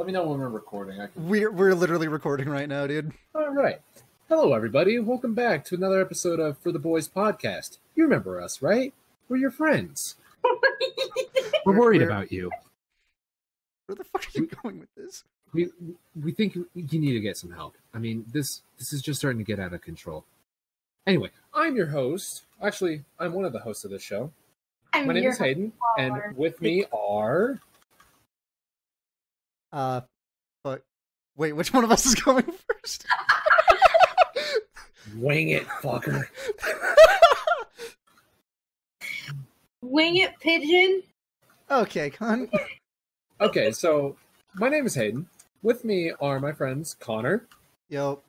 [0.00, 0.98] Let me know when we're recording.
[0.98, 1.28] I can.
[1.28, 3.12] We're we're literally recording right now, dude.
[3.34, 3.82] All right.
[4.30, 4.98] Hello, everybody.
[4.98, 7.76] Welcome back to another episode of For the Boys podcast.
[7.94, 8.94] You remember us, right?
[9.28, 10.14] We're your friends.
[11.66, 12.50] We're worried We're- about you.
[13.84, 15.24] Where the fuck are you going with this?
[15.52, 15.68] We
[16.18, 17.74] we think you need to get some help.
[17.92, 20.24] I mean, this this is just starting to get out of control.
[21.06, 22.44] Anyway, I'm your host.
[22.62, 24.32] Actually, I'm one of the hosts of this show.
[24.94, 27.60] I'm My name is Hayden, and with me are
[29.72, 30.00] Uh,
[30.64, 30.82] but
[31.36, 33.06] wait, which one of us is going first?
[35.16, 36.24] Wing It Fucker.
[39.82, 41.02] Wing it pigeon.
[41.70, 42.48] okay, con.
[43.40, 44.16] Okay, so
[44.54, 45.26] my name is Hayden.
[45.62, 47.46] With me are my friends Connor
[47.88, 48.20] Yo,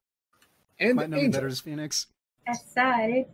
[0.79, 1.39] and might know me Angel.
[1.39, 2.07] better as Phoenix.
[2.47, 3.25] Aside.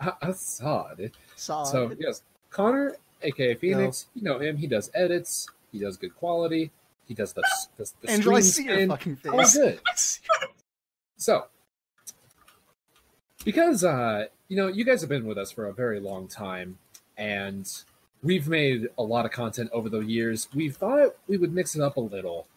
[0.00, 1.12] Ha- Assad.
[1.36, 1.64] Saw.
[1.64, 4.56] So yes, Connor, aka Phoenix, you know him.
[4.56, 5.46] He does edits.
[5.70, 6.70] He does good quality.
[7.06, 7.42] He does the
[7.76, 8.88] the, the Angel, I stream see your spin.
[8.88, 9.54] fucking All face.
[9.54, 9.80] good.
[11.18, 11.44] So,
[13.44, 16.78] because uh, you know, you guys have been with us for a very long time,
[17.16, 17.70] and
[18.24, 20.48] we've made a lot of content over the years.
[20.52, 22.48] We thought we would mix it up a little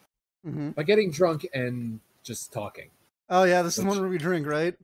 [0.44, 2.90] hmm by getting drunk and just talking.
[3.30, 4.74] Oh yeah, this is the one where we drink, right?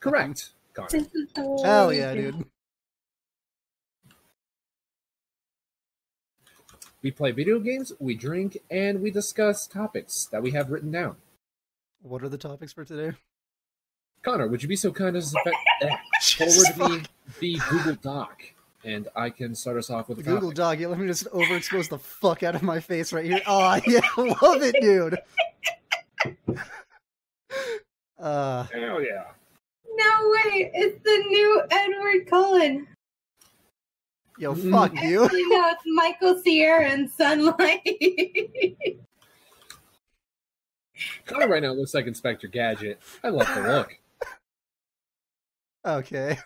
[0.00, 0.88] Correct, Connor.
[0.90, 2.44] This is the Hell yeah, dude.
[7.02, 11.16] We play video games, we drink, and we discuss topics that we have written down.
[12.02, 13.16] What are the topics for today?
[14.22, 15.40] Connor, would you be so kind as to
[15.80, 15.96] fe-
[16.36, 16.90] forward fuck.
[16.90, 17.02] me
[17.40, 18.42] the Google Doc,
[18.84, 20.56] and I can start us off with The the Google topic.
[20.56, 20.78] Doc.
[20.80, 23.40] Yeah, let me just overexpose the fuck out of my face right here.
[23.46, 25.18] Oh yeah, love it, dude.
[28.18, 29.24] Uh, Hell yeah!
[29.94, 30.70] No way.
[30.74, 32.88] It's the new Edward Cullen.
[34.38, 34.70] Yo, Mm.
[34.70, 35.24] fuck you.
[35.24, 37.82] Actually, no, it's Michael Cera and Sunlight.
[41.26, 43.00] Connor right now looks like Inspector Gadget.
[43.24, 43.98] I love the look.
[45.84, 46.38] Okay.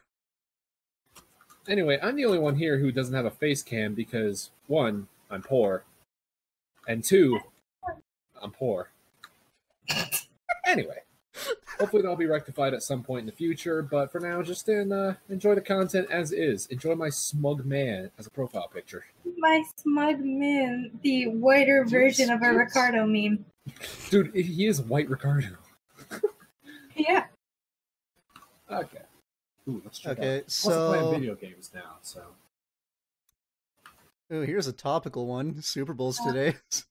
[1.68, 5.42] Anyway, I'm the only one here who doesn't have a face cam because one, I'm
[5.42, 5.84] poor,
[6.88, 7.38] and two,
[8.42, 8.90] I'm poor.
[10.66, 11.02] Anyway,
[11.80, 13.82] hopefully that'll be rectified at some point in the future.
[13.82, 16.66] But for now, just in, uh, enjoy the content as is.
[16.66, 19.06] Enjoy my smug man as a profile picture.
[19.38, 22.58] My smug man, the whiter version of a Jeez.
[22.58, 23.44] Ricardo meme.
[24.10, 25.48] Dude, he is White Ricardo.
[26.96, 27.24] Yeah.
[28.70, 28.98] Okay.
[29.66, 30.42] Ooh, let's check Okay, out.
[30.42, 32.20] Also playing so video games now, so
[34.30, 35.62] Ooh, here's a topical one.
[35.62, 36.56] Super Bowl's today.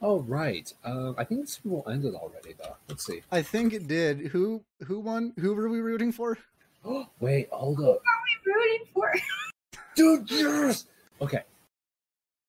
[0.00, 0.72] Oh right.
[0.84, 2.76] Um, I think the Super Bowl ended already though.
[2.88, 3.22] Let's see.
[3.32, 4.18] I think it did.
[4.28, 5.32] Who who won?
[5.38, 6.38] Who were we rooting for?
[7.20, 7.84] Wait, hold up.
[7.84, 9.12] What are we rooting for?
[9.96, 10.86] Dude, yes.
[11.20, 11.42] Okay.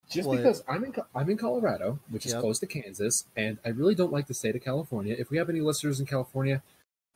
[0.10, 0.38] Just What?
[0.38, 2.42] because I'm in I'm in Colorado, which is Yep.
[2.42, 5.16] close to Kansas, and I really don't like the state of California.
[5.18, 6.62] If we have any listeners in California,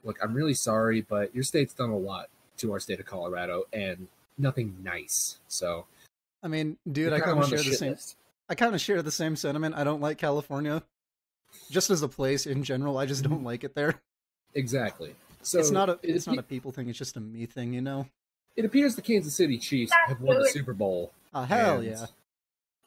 [0.04, 3.64] look, I'm really sorry, but your state's done a lot to our state of Colorado,
[3.74, 4.08] and
[4.38, 5.40] nothing nice.
[5.48, 5.86] So,
[6.44, 7.92] I mean, dude, I kinda kind of on share the shit same.
[7.92, 8.16] list.
[8.50, 9.76] I kind of share the same sentiment.
[9.76, 10.84] I don't like California,
[11.72, 12.98] just as a place in general.
[12.98, 14.02] I just don't like it there.
[14.54, 15.16] Exactly.
[15.42, 16.90] So it's not a it, it's not a people thing.
[16.90, 18.08] It's just a me thing, you know.
[18.56, 21.12] It appears the Kansas City Chiefs have won the Super Bowl.
[21.34, 22.06] Oh hell yeah!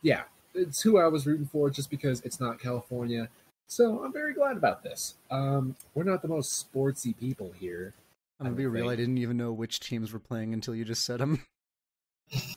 [0.02, 0.22] Yeah,
[0.54, 3.28] it's who I was rooting for just because it's not California.
[3.66, 5.14] So I'm very glad about this.
[5.30, 7.94] Um, we're not the most sportsy people here.
[8.38, 8.88] I'm gonna be would real.
[8.88, 11.44] I didn't even know which teams were playing until you just said them.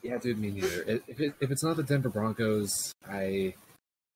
[0.01, 0.83] Yeah, dude, me neither.
[0.87, 3.53] If, if, it, if it's not the Denver Broncos, I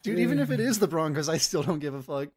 [0.03, 2.30] Dude, even if it is the Broncos, I still don't give a fuck.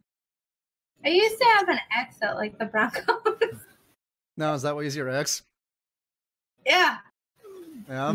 [1.05, 3.03] I used to have an ex that like the Broncos.
[4.39, 5.43] No, is that why he's your ex?
[6.67, 6.99] yeah.
[7.89, 8.15] Yeah.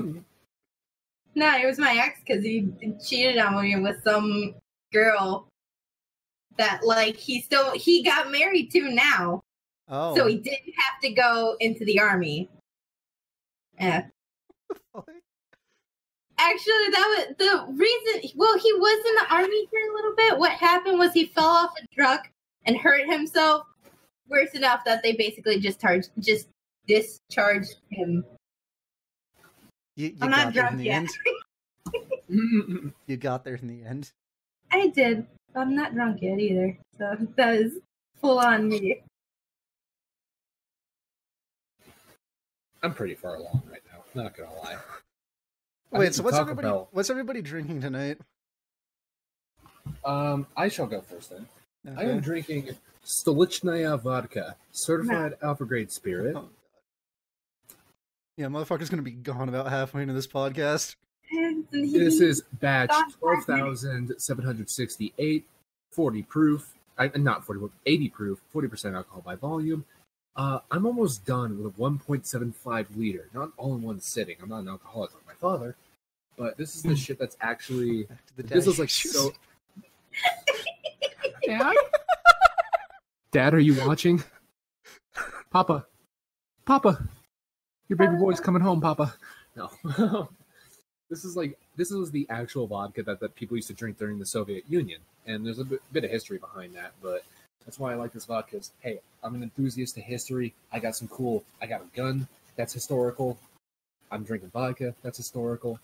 [1.33, 2.71] No, it was my ex because he
[3.03, 4.53] cheated on me with some
[4.93, 5.47] girl
[6.57, 9.41] that like he still he got married to now.
[9.89, 10.15] Oh.
[10.15, 12.49] So he didn't have to go into the army.
[13.79, 14.05] Yeah.
[16.37, 18.31] Actually, that was the reason.
[18.35, 20.39] Well, he was in the army for a little bit.
[20.39, 22.29] What happened was he fell off a truck
[22.65, 23.67] and hurt himself
[24.27, 26.47] worse enough that they basically just charged, just
[26.87, 28.25] discharged him.
[29.95, 30.95] you, you I'm got not there in drunk the yet.
[30.95, 31.09] end.
[33.07, 34.11] You got there in the end.
[34.71, 35.27] I did.
[35.53, 36.77] I'm not drunk yet either.
[36.97, 37.79] So that is
[38.21, 39.01] full on me.
[42.81, 43.70] I'm pretty far along right now.
[44.13, 44.77] Not gonna lie.
[45.91, 46.67] Wait, so what's Taco everybody?
[46.67, 48.17] Bell- What's everybody drinking tonight?
[50.05, 51.47] Um, I shall go first then.
[51.97, 52.69] I am drinking
[53.05, 56.35] Stolichnaya vodka, certified alpha grade spirit.
[56.35, 56.49] Oh,
[58.37, 60.95] Yeah, motherfucker's gonna be gone about halfway into this podcast.
[61.71, 65.45] This is batch Stop twelve thousand seven hundred sixty-eight.
[65.91, 66.73] 40 proof.
[66.97, 69.83] I, not 40, 80 proof, 40% alcohol by volume.
[70.35, 74.37] Uh, I'm almost done with a 1.75 liter, not all in one sitting.
[74.41, 75.75] I'm not an alcoholic like my father,
[76.37, 78.07] but this is the shit that's actually.
[78.37, 79.31] The This is like so.
[81.45, 81.75] Dad?
[83.31, 84.23] Dad, are you watching?
[85.51, 85.85] Papa,
[86.65, 87.03] Papa,
[87.89, 89.13] your baby boy's coming home, Papa.
[89.55, 89.69] No,
[91.09, 94.17] this is like this was the actual vodka that, that people used to drink during
[94.17, 96.93] the Soviet Union, and there's a bit, bit of history behind that.
[97.01, 97.25] But
[97.65, 98.57] that's why I like this vodka.
[98.57, 100.53] Is hey, I'm an enthusiast to history.
[100.71, 101.43] I got some cool.
[101.61, 103.37] I got a gun that's historical.
[104.11, 105.79] I'm drinking vodka that's historical,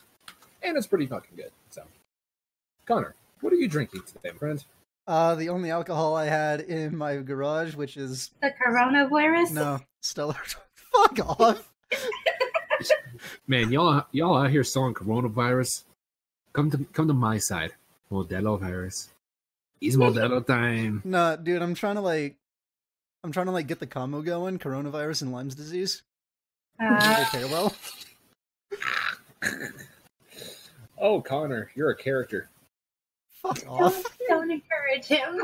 [0.62, 1.51] and it's pretty fucking good.
[1.69, 1.83] So,
[2.85, 4.65] Connor, what are you drinking today, my friend?
[5.07, 9.51] Uh, the only alcohol I had in my garage, which is The coronavirus.
[9.51, 10.35] no Stella.
[10.94, 11.71] Fuck off.
[13.47, 15.83] Man, y'all y'all out here selling coronavirus.
[16.53, 17.71] Come to come to my side.
[18.12, 19.09] Modelo virus.
[19.79, 21.01] It's Modelo time.
[21.06, 22.35] No, dude, I'm trying to like,
[23.24, 24.59] I'm trying to like get the combo going.
[24.59, 26.03] Coronavirus and Lyme's disease.
[26.79, 27.74] Uh, They well.
[31.00, 32.50] Oh, Connor, you're a character.
[33.29, 34.03] Fuck don't, off.
[34.27, 35.41] don't encourage him.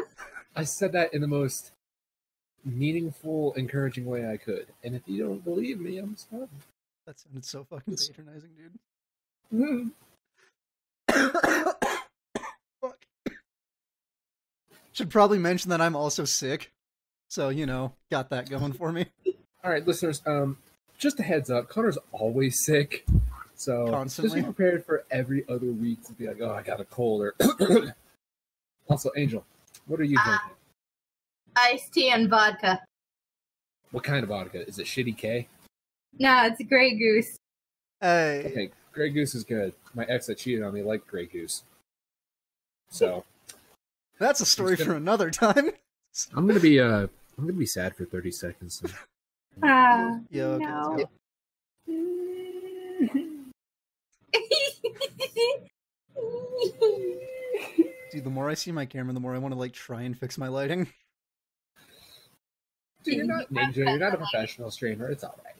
[0.56, 1.72] I said that in the most
[2.66, 4.66] meaningful, encouraging way I could.
[4.84, 6.48] And if you don't believe me, I'm sorry.
[7.06, 9.60] That sounded so fucking patronizing, dude.
[9.62, 9.92] Mm.
[14.94, 16.72] Should probably mention that I'm also sick.
[17.28, 19.08] So, you know, got that going for me.
[19.64, 20.22] All right, listeners.
[20.26, 20.58] Um,
[20.98, 21.68] just a heads up.
[21.70, 23.06] Connor's always sick,
[23.56, 24.42] so Constantly.
[24.42, 27.22] just be prepared for every other week to be like, "Oh, I got a cold."
[27.22, 27.36] Or
[28.90, 29.44] also, Angel,
[29.88, 30.24] what are you Ah.
[30.26, 30.58] drinking?
[31.56, 32.82] Iced tea and vodka.
[33.92, 34.68] What kind of vodka?
[34.68, 35.48] Is it Shitty K?
[36.20, 37.38] No, it's Grey Goose.
[38.02, 38.44] Hey.
[38.46, 39.74] Okay, Grey Goose is good.
[39.96, 41.64] My ex that cheated on me liked Grey Goose.
[42.90, 43.24] So
[44.20, 45.72] That's a story It's for another time.
[46.36, 47.08] I'm gonna be uh
[47.38, 48.82] I'm gonna be sad for 30 seconds.
[49.64, 50.96] Ah, Yeah, okay, no.
[50.98, 51.10] let's
[58.12, 60.18] Dude, the more I see my camera, the more I want to like try and
[60.18, 60.88] fix my lighting.
[63.04, 63.78] Dude, you're not ninja.
[63.78, 65.10] You're not a professional streamer.
[65.10, 65.56] It's all right.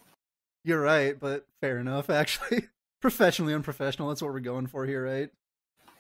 [0.64, 2.68] You're right, but fair enough, actually.
[3.02, 5.30] Professionally unprofessional, that's what we're going for here, right?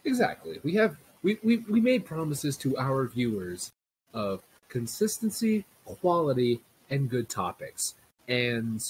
[0.05, 0.59] Exactly.
[0.63, 3.71] We have we, we we made promises to our viewers
[4.13, 7.95] of consistency, quality, and good topics.
[8.27, 8.83] And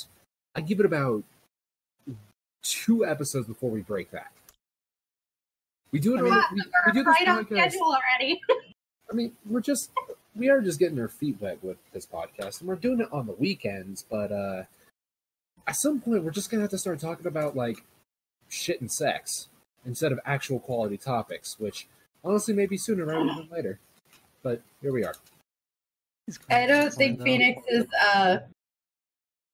[0.56, 1.24] I give it about
[2.64, 4.32] two episodes before we break that.
[5.92, 6.20] We do it.
[6.20, 7.72] I mean, on, we, we do this right on podcast.
[7.72, 8.42] schedule already.
[9.12, 9.92] I mean, we're just
[10.36, 13.28] we are just getting our feet wet with this podcast, and we're doing it on
[13.28, 14.04] the weekends.
[14.10, 14.64] But uh
[15.68, 17.84] at some point, we're just gonna have to start talking about like
[18.50, 19.48] shit and sex
[19.86, 21.88] instead of actual quality topics, which
[22.24, 23.80] honestly maybe sooner rather than later.
[24.42, 25.16] But here we are.
[26.50, 27.26] I don't think though.
[27.26, 28.38] Phoenix is uh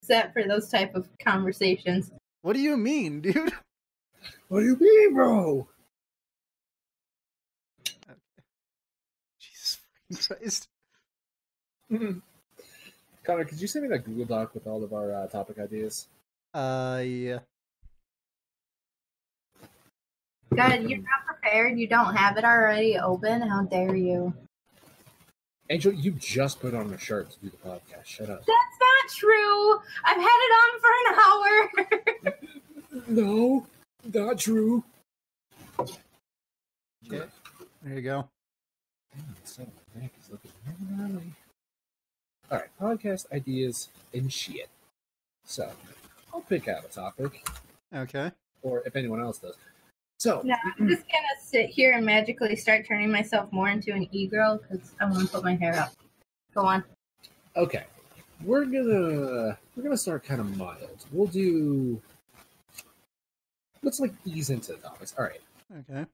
[0.04, 2.12] set for those type of conversations.
[2.42, 3.54] What do you mean, dude?
[4.50, 5.68] What do you mean, bro?
[9.39, 9.80] Jesus
[10.10, 10.68] fucking Christ.
[13.24, 16.07] Connor, could you send me that Google Doc with all of our uh, topic ideas?
[16.54, 17.39] Uh, yeah.
[20.55, 21.77] God, you're not prepared.
[21.77, 23.41] You don't have it already open.
[23.41, 24.33] How dare you?
[25.69, 28.06] Angel, you just put on a shirt to do the podcast.
[28.06, 28.39] Shut up.
[28.45, 29.79] That's not true.
[30.03, 32.33] I've had it on for an hour.
[33.07, 33.65] No,
[34.13, 34.83] not true.
[37.03, 37.23] Yeah.
[37.83, 38.27] There you go.
[39.44, 39.61] So
[39.95, 41.33] my neck is looking really gnarly.
[42.51, 44.69] All right, podcast ideas and shit.
[45.45, 45.71] So
[46.33, 47.47] I'll pick out a topic,
[47.95, 48.31] Okay.
[48.63, 49.56] or if anyone else does.
[50.19, 54.09] So no, I'm just gonna sit here and magically start turning myself more into an
[54.11, 55.94] e-girl because I want to put my hair up.
[56.54, 56.83] Go on.
[57.56, 57.85] okay,
[58.44, 61.06] we're gonna we're gonna start kind of mild.
[61.14, 62.02] We'll do.
[63.81, 65.16] Let's like ease into the topics.
[65.18, 65.40] All right,
[65.90, 66.06] Okay.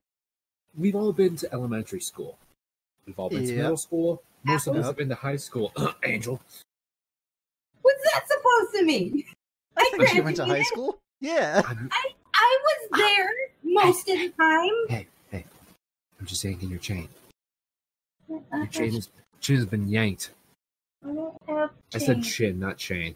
[0.77, 2.37] we've all been to elementary school.
[3.07, 4.21] We've all been to middle school.
[4.43, 4.85] Most of us Yep.
[4.85, 5.73] have been to high school.
[6.05, 6.39] Angel,
[7.81, 9.23] What's that supposed to mean?
[9.77, 10.99] I When she went to high school?
[11.21, 11.63] Yeah.
[11.65, 11.89] I'm,
[12.35, 13.31] I was there
[13.75, 14.69] most of the time.
[14.87, 15.45] hey, hey,
[16.19, 17.09] I'm just yanking your chain.
[18.29, 19.09] Your chain is
[19.41, 20.31] chain has been yanked.
[21.03, 23.15] don't have I said chin, not chain.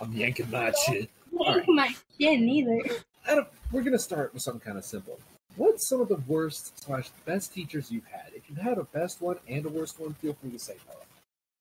[0.00, 1.06] I'm yanking my chin.
[1.30, 2.80] Yank my chin either.
[3.28, 5.18] I don't, we're gonna start with something kind of simple.
[5.56, 8.32] What's some of the worst slash best teachers you've had?
[8.34, 10.96] If you've had a best one and a worst one, feel free to say so.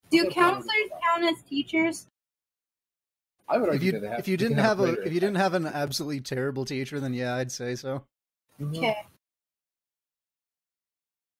[0.09, 2.07] Do counselors count as teachers?
[3.50, 5.20] I would If you that have, if you didn't can have a greater if you
[5.20, 8.03] didn't have an absolutely terrible teacher, then yeah, I'd say so.
[8.62, 8.77] Mhm.
[8.77, 8.98] Okay.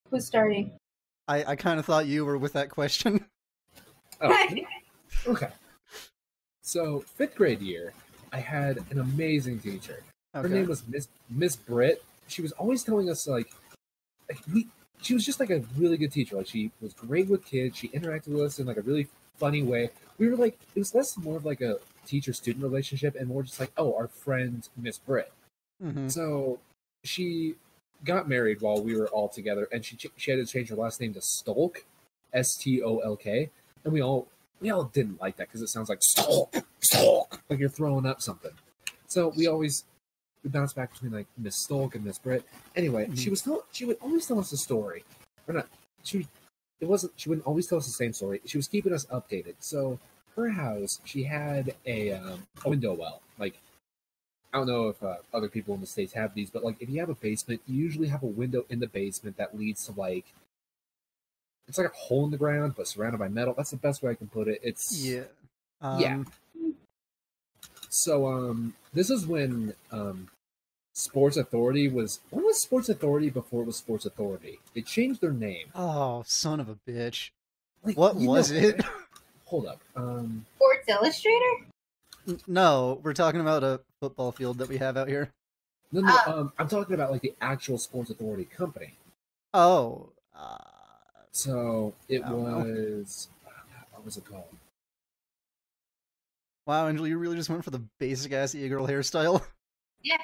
[0.10, 0.72] Who's starting?
[1.28, 3.25] I, I kind of thought you were with that question.
[4.22, 4.48] Oh,
[5.28, 5.50] okay.
[6.63, 7.94] So fifth grade year,
[8.34, 10.04] I had an amazing teacher.
[10.34, 12.04] Her name was Miss Miss Britt.
[12.28, 13.51] She was always telling us like,
[14.28, 14.68] like we.
[15.01, 16.36] She was just like a really good teacher.
[16.36, 17.78] Like she was great with kids.
[17.78, 19.92] She interacted with us in like a really funny way.
[20.18, 23.44] We were like, it was less more of like a teacher student relationship and more
[23.44, 25.32] just like, oh, our friend Miss Britt.
[25.84, 26.12] Mhm.
[26.12, 26.60] So
[27.03, 27.56] she
[28.06, 30.75] got married while we were all together, and she ch- she had to change her
[30.75, 31.84] last name to Stolk,
[32.34, 33.50] S T O L K,
[33.84, 34.27] and we all
[34.60, 38.22] we all didn't like that because it sounds like Stolk, Stolk, like you're throwing up
[38.22, 38.51] something.
[39.08, 39.86] So we always
[40.44, 42.44] we bounced back between like Miss Stolk and Miss Britt.
[42.75, 45.03] Anyway, she was tell she would always tell us a story,
[45.48, 45.68] or not.
[46.03, 46.27] She
[46.82, 48.41] it wasn't she wouldn't always tell us the same story.
[48.46, 49.56] She was keeping us updated.
[49.60, 50.00] So
[50.39, 53.55] her house, she had a, um, a window well, like
[54.53, 56.89] I don't know if uh, other people in the states have these, but like if
[56.89, 59.91] you have a basement, you usually have a window in the basement that leads to
[60.00, 60.25] like
[61.67, 63.53] it's like a hole in the ground, but surrounded by metal.
[63.55, 64.60] That's the best way I can put it.
[64.63, 65.24] It's Yeah.
[66.00, 66.13] Yeah.
[66.15, 66.25] Um,
[67.89, 70.29] So um, this is when um,
[70.93, 72.19] Sports Authority was.
[72.31, 74.60] When was Sports Authority before it was Sports Authority?
[74.74, 75.67] They changed their name.
[75.75, 77.29] Oh, son of a bitch.
[77.84, 78.81] Like, What was know- it?
[79.50, 79.79] Hold up.
[79.96, 81.65] Um, Sports Illustrator?
[82.48, 85.32] No, we're talking about a football field that we have out here.
[85.91, 86.32] no, no, Ah.
[86.34, 88.94] um, I'm talking about like the actual Sports Authority company.
[89.53, 90.10] Oh.
[90.36, 90.58] Uh,
[91.32, 92.60] So it I don't know.
[92.60, 93.29] was.
[93.91, 94.44] What was it called?
[96.68, 99.44] wow, Angel, you really just went for the basic ass e-girl hairstyle.
[100.03, 100.15] Yeah.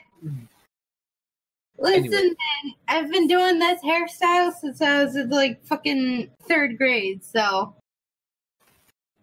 [1.77, 2.27] Listen, Anyway.
[2.29, 7.75] man, I've been doing this hairstyle since I was in like fucking third grade, so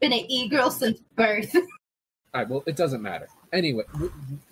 [0.02, 1.54] been an e-girl since birth.
[1.54, 1.62] All
[2.34, 2.48] right.
[2.48, 3.28] Well, it doesn't matter.
[3.52, 3.84] Anyway,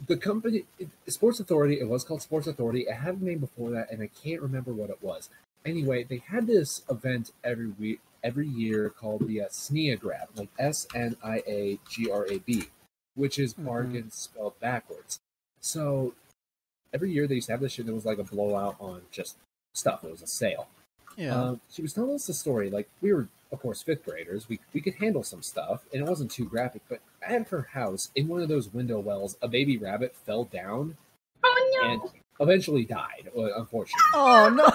[0.07, 0.65] the company,
[1.09, 2.83] Sports Authority, it was called Sports Authority.
[2.83, 5.29] It had a name before that, and I can't remember what it was.
[5.65, 10.49] Anyway, they had this event every week, every year called the uh, SNIA Grab, like
[10.59, 12.65] S N I A G R A B,
[13.15, 13.65] which is Mhm.
[13.65, 15.19] bargain spelled backwards.
[15.61, 16.15] So
[16.93, 19.37] every year they used to have this shit that was like a blowout on just
[19.75, 20.05] stuff.
[20.05, 20.69] It was a sale.
[21.17, 21.35] Yeah.
[21.35, 22.69] Um, she was telling us the story.
[22.71, 24.49] Like we were, of course, fifth graders.
[24.49, 26.83] We we could handle some stuff, and it wasn't too graphic.
[26.89, 30.97] But at her house, in one of those window wells, a baby rabbit fell down
[31.45, 31.91] oh no!
[31.91, 32.01] and
[32.41, 33.31] eventually died.
[33.37, 34.71] uh, Unfortunately, oh no,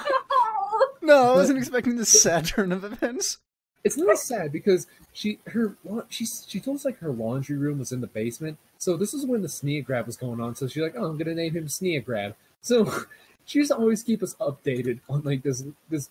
[1.02, 1.34] no!
[1.34, 3.38] I wasn't expecting this sad turn of events.
[3.84, 5.76] it's not sad because she her
[6.10, 8.58] she she told us like her laundry room was in the basement.
[8.78, 10.56] So this is when the Sneagrab was going on.
[10.56, 12.92] So she's like, "Oh, I'm gonna name him Sneagrab." So
[13.46, 16.10] she used to always keep us updated on like this this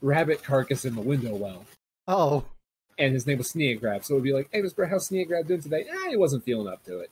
[0.00, 1.64] rabbit carcass in the window well.
[2.08, 2.44] Oh,
[2.98, 4.04] and his name was Sneagrab.
[4.04, 5.84] So it would be like, hey, Miss Brett, how's Sneagrab doing today?
[5.88, 7.10] Eh, he wasn't feeling up to it.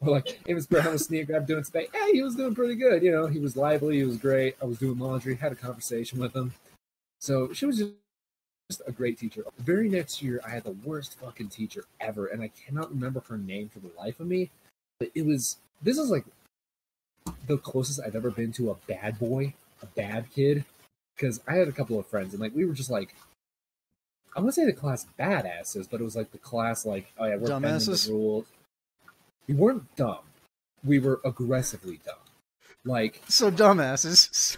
[0.00, 1.88] Or like, hey, Miss Brett, how was Sneagrab doing today?
[1.92, 3.02] Hey, he was doing pretty good.
[3.02, 4.56] You know, he was lively, he was great.
[4.62, 6.54] I was doing laundry, had a conversation with him.
[7.20, 7.92] So she was just,
[8.70, 9.44] just a great teacher.
[9.56, 13.22] The very next year, I had the worst fucking teacher ever, and I cannot remember
[13.28, 14.50] her name for the life of me.
[15.00, 16.24] But it was, this is like
[17.46, 20.64] the closest I've ever been to a bad boy, a bad kid.
[21.18, 23.14] Because I had a couple of friends, and like, we were just like,
[24.36, 27.24] I want to say the class badasses, but it was like the class like, oh
[27.26, 28.06] yeah, we're Dumbasses?
[28.06, 28.46] the rules.
[29.48, 30.20] We weren't dumb.
[30.84, 32.14] We were aggressively dumb.
[32.84, 34.56] Like, so dumbasses.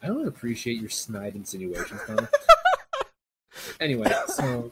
[0.00, 2.28] I don't appreciate your snide insinuations, Connor.
[3.80, 4.70] anyway, so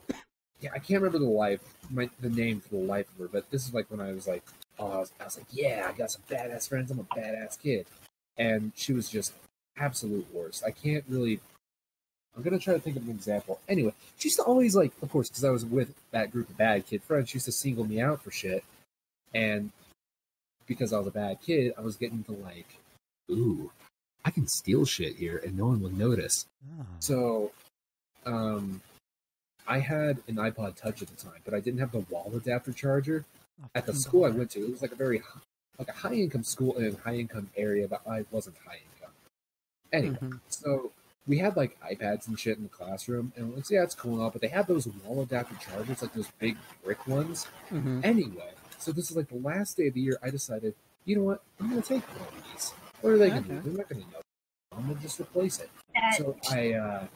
[0.61, 3.51] yeah, I can't remember the life, my, the name for the life of her, but
[3.51, 4.45] this is like when I was like,
[4.79, 6.91] oh, I was, I was like, yeah, I got some badass friends.
[6.93, 7.87] I'm a badass kid,
[8.39, 9.33] and she was just
[9.79, 10.65] absolute worst.
[10.65, 11.41] I can't really.
[12.37, 13.61] I'm gonna try to think of an example.
[13.69, 16.57] Anyway, she used to always like, of course, because I was with that group of
[16.57, 18.65] bad kid friends, she used to single me out for shit,
[19.33, 19.71] and
[20.67, 22.67] because I was a bad kid, I was getting to like,
[23.31, 23.71] ooh,
[24.25, 26.47] I can steal shit here and no one will notice.
[26.81, 26.85] Ah.
[26.99, 27.53] So,
[28.25, 28.81] um,
[29.69, 32.73] I had an iPod Touch at the time, but I didn't have the wall adapter
[32.73, 33.25] charger
[33.63, 34.61] Oh, at the school I went to.
[34.61, 35.23] It was like a very
[35.79, 38.94] like a high income school in a high income area, but I wasn't high income.
[39.95, 40.41] Anyway, Mhm.
[40.49, 40.93] so
[41.27, 44.15] we had like iPads and shit in the classroom, and it was yeah, it's cool
[44.15, 47.47] and all, but they had those wall adapter chargers, like those big brick ones.
[47.71, 48.05] Mhm.
[48.05, 50.19] Anyway, so this is like the last day of the year.
[50.23, 50.75] I decided,
[51.05, 51.43] you know what?
[51.61, 52.71] I'm gonna take one of these.
[53.01, 53.61] What are they gonna do?
[53.61, 54.21] They're not gonna know.
[54.77, 55.71] I'm gonna just replace it.
[56.17, 57.07] So I, uh,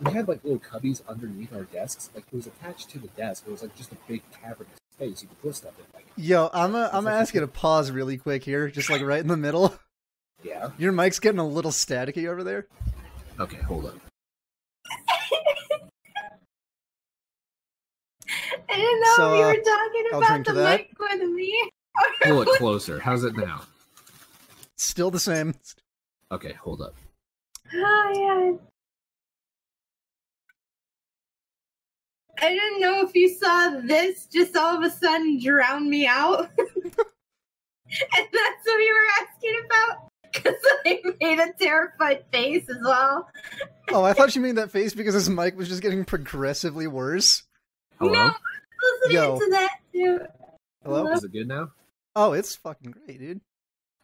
[0.00, 2.08] we had like little cubbies underneath our desks.
[2.14, 3.44] Like it was attached to the desk.
[3.46, 5.84] It was like just a big cavernous space you could put stuff in.
[5.94, 9.02] Like, Yo, I'm a, I'm gonna ask you to pause really quick here, just like
[9.02, 9.74] right in the middle.
[10.42, 10.70] Yeah.
[10.78, 12.66] Your mic's getting a little staticky over there.
[13.38, 14.00] Okay, hold on.
[18.68, 20.78] I didn't know So, if you uh, were talking I'll about the to that.
[20.80, 21.70] mic with me.
[22.22, 23.00] Pull it closer.
[23.00, 23.62] How's it now?
[24.76, 25.54] Still the same.
[26.30, 26.94] Okay, hold up.
[27.74, 28.66] Oh, yeah.
[32.42, 36.48] I didn't know if you saw this just all of a sudden drown me out.
[36.58, 36.68] and
[38.32, 40.09] that's what you were asking about?
[40.42, 40.54] Because
[40.86, 43.28] I made a terrified face as well.
[43.90, 47.42] Oh, I thought you made that face because his mic was just getting progressively worse.
[47.98, 48.12] Hello?
[48.12, 48.32] No,
[49.02, 49.38] listening Yo.
[49.38, 50.20] to that too.
[50.84, 50.98] Hello?
[51.04, 51.12] Hello?
[51.12, 51.72] Is it good now?
[52.16, 53.40] Oh, it's fucking great, dude.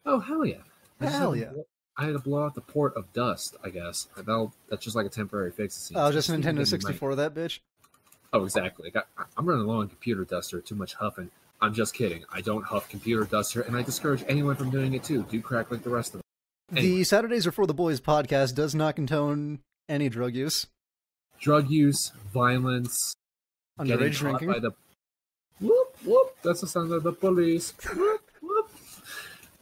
[0.05, 0.57] Oh hell yeah!
[1.01, 1.49] I just Hell had yeah.
[1.51, 1.67] blow-
[1.97, 3.57] I had to blow out the port of dust.
[3.65, 5.77] I guess that'll that's just like a temporary fix.
[5.77, 5.99] it seems.
[5.99, 7.61] Oh, just It's even Nintendo in 64, that bitch.
[8.33, 8.91] Oh, exactly.
[8.95, 10.61] Like, I, I'm running low on computer duster.
[10.61, 11.31] Too much huffing.
[11.61, 12.25] I'm just kidding.
[12.33, 15.25] I don't huff computer duster, and I discourage anyone from doing it too.
[15.31, 16.23] Do crack like the rest of them.
[16.79, 16.97] Anyway.
[16.99, 20.67] The Saturdays Are For the Boys podcast does not condone any drug use.
[21.41, 23.15] Drug use, violence,
[23.79, 24.49] Underage drinking.
[24.49, 24.73] by the
[25.61, 26.37] whoop whoop.
[26.43, 27.73] That's the sound of the police.
[27.95, 28.71] Whoop whoop.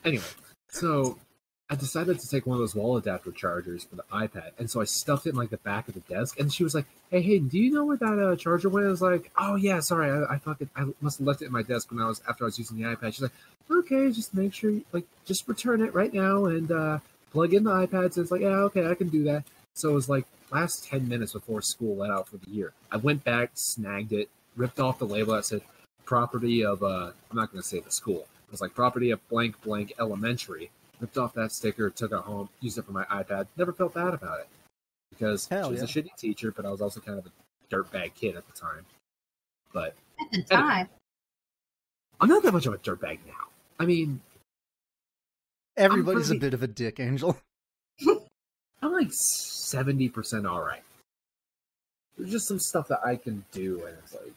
[0.05, 0.25] Anyway,
[0.71, 1.19] so
[1.71, 4.83] I decided to take one of those wall adapter chargers for the iPad, and so
[4.83, 6.39] I stuffed it in like the back of the desk.
[6.39, 8.91] And she was like, "Hey, hey, do you know where that uh, charger went?" I
[8.91, 11.63] was like, "Oh yeah, sorry, I, I fucking I must have left it in my
[11.63, 13.33] desk when I was after I was using the iPad." She's like,
[13.71, 16.99] "Okay, just make sure, you, like, just return it right now and uh,
[17.33, 19.95] plug in the iPad." So it's like, "Yeah, okay, I can do that." So it
[19.95, 22.75] was like last ten minutes before school let out for the year.
[22.93, 25.63] I went back, snagged it, ripped off the label that said
[26.05, 28.27] property of uh I'm not gonna say the school.
[28.47, 30.71] It was like property of blank blank elementary.
[31.01, 33.47] Ripped off that sticker, took it home, used it for my iPad.
[33.57, 34.49] Never felt bad about it.
[35.11, 38.15] Because Hell she was a shitty teacher, but I was also kind of a dirtbag
[38.15, 38.85] kid at the time.
[39.73, 40.89] But At the time.
[42.21, 43.49] I'm not that much of a dirtbag now.
[43.79, 44.21] I mean,
[45.77, 47.37] Everybody's a bit of a dick, Angel.
[48.83, 50.85] I'm like seventy percent alright.
[52.17, 54.33] There's just some stuff that I can do and it's like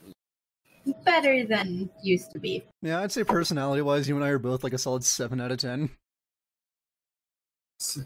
[1.03, 2.63] Better than used to be.
[2.81, 5.51] Yeah, I'd say personality wise, you and I are both like a solid 7 out
[5.51, 5.89] of 10.
[7.79, 7.99] S-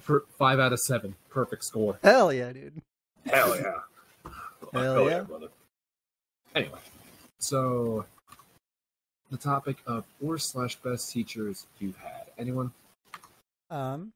[0.00, 1.14] for five out of seven.
[1.30, 1.98] Perfect score.
[2.02, 2.80] Hell yeah, dude.
[3.26, 4.30] Hell yeah.
[4.72, 5.20] Hell yeah.
[5.20, 5.48] brother.
[6.54, 6.78] Anyway,
[7.38, 8.04] so
[9.30, 12.26] the topic of worst slash best teachers you've had.
[12.38, 12.72] Anyone?
[13.70, 14.12] Um,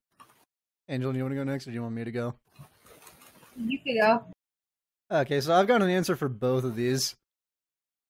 [0.88, 2.34] Angel, do you want to go next or do you want me to go?
[3.56, 4.24] You could go.
[5.12, 7.14] Okay, so I've got an answer for both of these.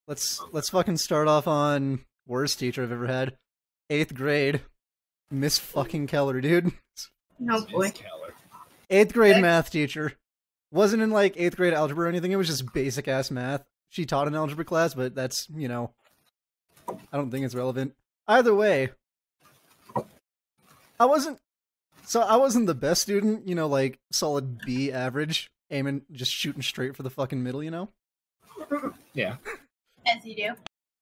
[0.07, 3.33] Let's let's fucking start off on worst teacher I've ever had.
[3.89, 4.61] Eighth grade,
[5.31, 6.73] Miss fucking Keller, dude.
[7.39, 7.93] No oh, boy.
[8.89, 9.41] Eighth grade Okay.
[9.41, 10.13] math teacher.
[10.71, 12.31] Wasn't in like eighth grade algebra or anything.
[12.31, 13.63] It was just basic ass math.
[13.89, 15.91] She taught an algebra class, but that's you know,
[16.87, 17.93] I don't think it's relevant.
[18.27, 18.89] Either way,
[20.99, 21.39] I wasn't.
[22.05, 26.61] So I wasn't the best student, you know, like solid B average, aiming just shooting
[26.61, 27.89] straight for the fucking middle, you know.
[29.13, 29.37] Yeah.
[30.05, 30.53] As you do.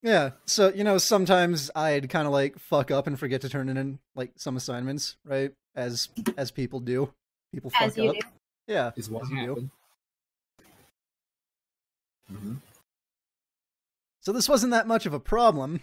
[0.02, 0.32] Yeah.
[0.46, 4.00] So, you know, sometimes I'd kind of like fuck up and forget to turn in
[4.16, 5.52] like some assignments, right?
[5.76, 7.14] As as people do.
[7.54, 8.16] People fuck As you up.
[8.16, 8.22] do.
[8.68, 8.92] Yeah.
[8.96, 9.48] Is what as you do.
[9.48, 9.70] happened.
[12.32, 12.54] hmm
[14.22, 15.82] So this wasn't that much of a problem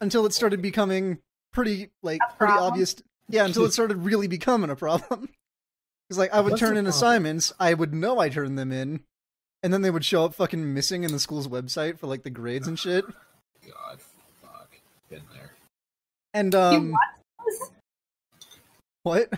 [0.00, 1.18] until it started becoming
[1.52, 2.72] pretty like A pretty problem?
[2.72, 2.96] obvious.
[3.28, 5.28] Yeah, until it started really becoming a problem.
[6.08, 6.90] Because like I would What's turn in problem?
[6.90, 9.00] assignments, I would know I turned them in,
[9.62, 12.30] and then they would show up fucking missing in the school's website for like the
[12.30, 13.04] grades and shit.
[13.66, 14.00] God,
[14.42, 14.70] fuck.
[15.08, 15.50] Been there.
[16.34, 16.94] And um,
[19.02, 19.28] what?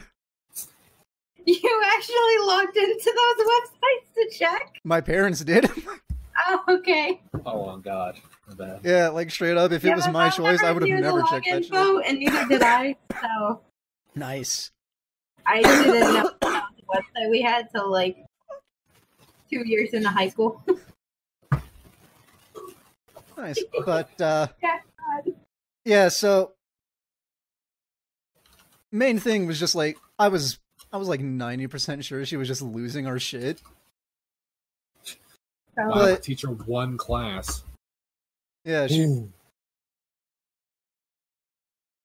[1.45, 4.81] You actually logged into those websites to check?
[4.85, 5.71] My parents did.
[6.47, 7.21] Oh, okay.
[7.45, 8.15] Oh, on God.
[8.57, 8.81] Bad.
[8.85, 9.73] yeah, like straight up.
[9.73, 11.65] If it was my my choice, I would have knew the never checked login that
[11.65, 11.75] shit.
[11.75, 12.97] info, and neither did I.
[13.21, 13.61] So
[14.15, 14.71] Nice.
[15.45, 18.25] I didn't know about the website we had till like
[19.51, 20.63] two years in the high school.
[23.37, 23.63] Nice.
[23.87, 25.35] But uh God.
[25.85, 26.55] yeah, so
[28.91, 30.59] main thing was just like I was
[30.93, 33.61] I was like 90% sure she was just losing our shit.
[35.05, 35.15] So,
[35.77, 37.63] Wow, But- teacher one class.
[38.65, 39.33] Yeah, she Ooh.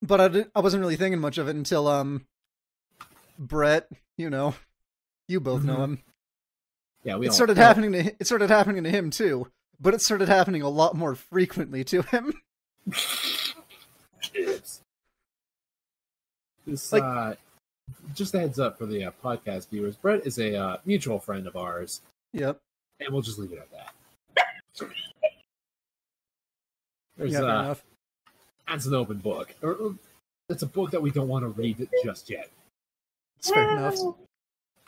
[0.04, 2.26] but I didn't, I wasn't really thinking much of it until um
[3.40, 4.54] Brett, you know,
[5.28, 5.84] you both know Mhm.
[5.84, 6.04] him.
[7.04, 9.48] Yeah, we It all- started well, happening to it started happening to him too,
[9.80, 12.34] but it started happening a lot more frequently to him.
[16.66, 17.36] This, Like- uh,
[18.16, 19.98] just a heads up for the uh, podcast viewers.
[19.98, 22.58] Brett is a uh, mutual friend of ours, Yep.
[23.02, 23.94] and we'll just leave it at that.
[27.18, 27.84] There's yeah, uh, enough.
[28.68, 29.96] that's an open book, or or
[30.50, 32.50] it's a book that we don't want to read just yet.
[33.38, 33.96] It's fair enough.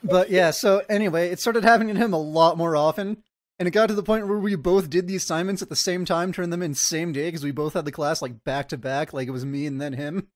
[0.05, 3.23] But yeah, so anyway, it started happening to him a lot more often.
[3.57, 6.03] And it got to the point where we both did the assignments at the same
[6.03, 8.77] time, turned them in same day because we both had the class like back to
[8.77, 10.27] back, like it was me and then him.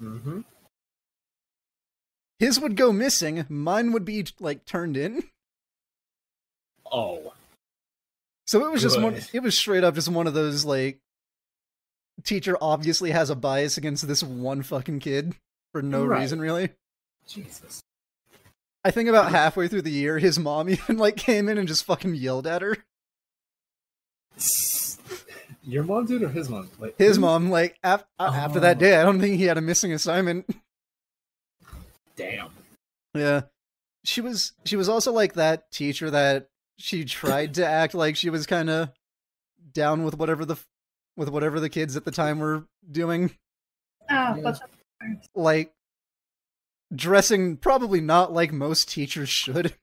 [0.00, 0.40] Mm-hmm.
[2.38, 5.24] his would go missing, mine would be like turned in.
[6.90, 7.32] Oh,
[8.46, 9.20] So it was just one.
[9.32, 11.00] It was straight up just one of those like
[12.24, 15.34] teacher obviously has a bias against this one fucking kid
[15.72, 16.20] for no Right.
[16.20, 16.70] reason really.
[17.26, 17.80] Jesus.
[18.84, 21.84] I think about halfway through the year, his mom even like came in and just
[21.84, 22.76] fucking yelled at her.
[25.62, 26.70] Your mom did or his mom?
[26.78, 27.22] Like His who?
[27.22, 28.80] mom, like af- after that Oh.
[28.80, 30.48] day, I don't think he had a missing assignment.
[32.16, 32.48] Damn.
[33.14, 33.42] Yeah.
[34.04, 38.30] She was she was also like that teacher that she tried to act like she
[38.30, 38.90] was kind of
[39.72, 40.56] down with whatever the
[41.16, 43.30] with whatever the kids at the time were doing,
[44.08, 44.36] Oh, Yeah.
[44.42, 44.60] but
[45.34, 45.72] like
[46.94, 49.74] dressing probably not like most teachers should.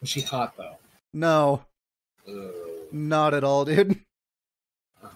[0.00, 0.76] Was she hot though?
[1.12, 1.64] No,
[2.28, 2.50] Ugh.
[2.90, 4.00] not at all, dude.
[5.02, 5.10] Oh.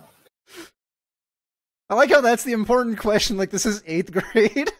[1.88, 3.36] I like how that's the important question.
[3.36, 4.70] Like this is 8th grade.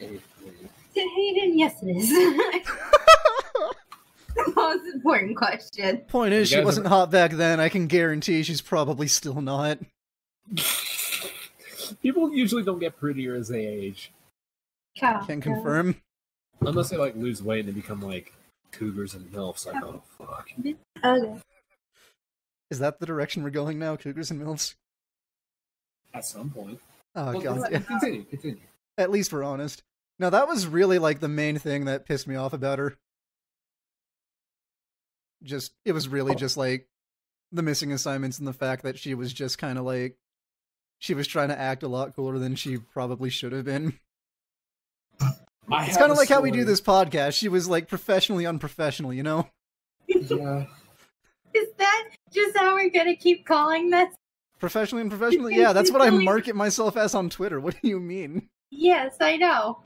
[0.00, 0.68] Eighth grade.
[0.94, 2.08] Hayden, yes, it is.
[4.34, 5.98] the most important question.
[6.08, 7.60] Point is she wasn't hot back then.
[7.60, 9.78] I can guarantee she's probably still not.
[11.94, 14.12] People usually don't get prettier as they age,
[14.96, 15.20] Cow.
[15.24, 15.96] Can confirm.
[16.60, 18.32] unless they like lose weight and they become like
[18.70, 19.66] cougars and milfs.
[19.66, 20.48] Like, oh fuck.
[20.58, 21.40] Okay.
[22.70, 23.96] Is that the direction we're going now?
[23.96, 24.74] Cougars and milfs?
[26.14, 26.80] At some point.
[27.14, 27.68] Oh Well, god.
[27.72, 27.78] yeah.
[27.80, 28.24] Continue.
[28.24, 28.60] Continue.
[28.98, 29.82] At least we're honest.
[30.18, 32.96] Now that was really like the main thing that pissed me off about her.
[35.42, 36.36] Just it was really oh.
[36.36, 36.86] just like
[37.50, 40.16] the missing assignments and the fact that she was just kind of like
[41.02, 43.98] she was trying to act a lot cooler than she probably should have been.
[45.20, 47.32] I It's kind of a like how we do this podcast.
[47.32, 49.48] She was like professionally unprofessional, you know?
[50.06, 50.66] Yeah.
[51.54, 54.14] Is that just how we're gonna keep calling this?
[54.60, 55.50] Professionally unprofessional?
[55.50, 57.58] Yeah, that's what I market myself as on Twitter.
[57.58, 58.48] What do you mean?
[58.70, 59.82] Yes, I know.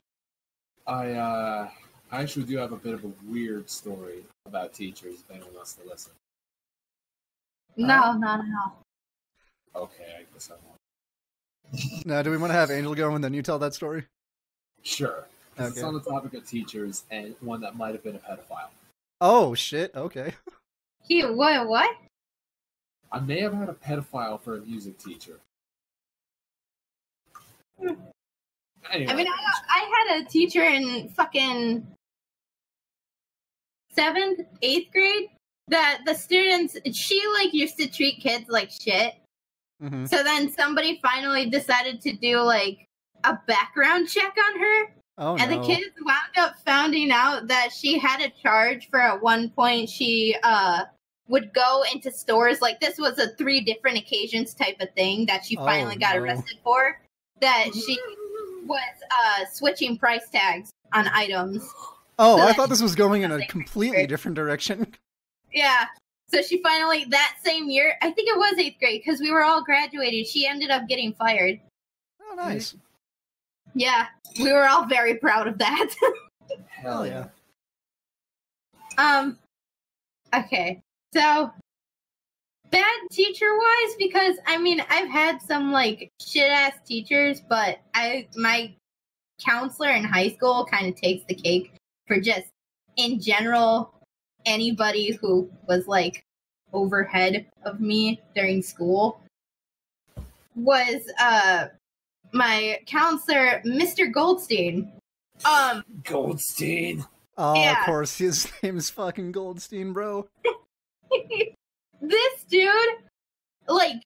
[0.85, 1.69] I uh
[2.11, 5.73] I actually do have a bit of a weird story about teachers if anyone wants
[5.73, 6.11] to listen.
[7.75, 8.81] No, not at all.
[9.75, 10.76] Okay, I guess I won't.
[12.05, 14.05] Now, do we want to have Angel go and then you tell that story?
[14.83, 15.25] Sure.
[15.55, 18.69] 'Cause It's on the topic of teachers and one that might have been a pedophile.
[19.21, 19.93] Oh shit.
[19.95, 20.33] Okay.
[21.03, 21.67] He what?
[21.67, 21.95] What?
[23.13, 25.39] I may have had a pedophile for a music teacher.
[27.79, 31.87] Anyway, I mean, I, I had a teacher in fucking
[33.93, 35.29] seventh, eighth grade
[35.69, 39.15] that the students she like used to treat kids like shit.
[39.81, 42.85] Hmm So then somebody finally decided to do like
[43.23, 44.83] a background check on her.
[45.19, 45.59] Oh And no.
[45.59, 49.89] the kids wound up finding out that she had a charge for at one point
[49.89, 50.83] she uh
[51.27, 55.43] would go into stores like this was a three different occasions type of thing that
[55.45, 56.21] she Oh, finally got no.
[56.21, 56.99] arrested for.
[57.41, 57.97] That she
[58.65, 58.79] was
[59.11, 61.63] uh switching price tags on items.
[62.19, 64.95] Oh, So I thought this was going in a completely different direction.
[65.53, 65.85] Yeah.
[66.29, 69.43] So she finally that same year, I think it was eighth grade because we were
[69.43, 70.27] all graduated.
[70.27, 71.59] She ended up getting fired.
[72.21, 72.75] Oh, nice.
[73.73, 74.07] Yeah,
[74.39, 75.89] we were all very proud of that.
[76.67, 77.27] hell yeah.
[78.97, 79.37] Um.
[80.35, 80.81] Okay,
[81.13, 81.51] so
[82.71, 88.27] bad teacher wise, because I mean I've had some like shit ass teachers, but I
[88.35, 88.73] my
[89.39, 91.73] counselor in high school kind of takes the cake
[92.07, 92.47] for just
[92.97, 93.93] in general
[94.47, 96.23] anybody who was like
[96.73, 99.21] overhead of me during school
[100.55, 101.67] was uh
[102.33, 104.11] my counselor Mr.
[104.11, 104.91] Goldstein.
[105.45, 107.05] Um Goldstein.
[107.37, 107.79] Oh, Yeah.
[107.79, 110.27] of course, his name's fucking Goldstein, bro.
[112.01, 112.71] this dude
[113.67, 114.01] like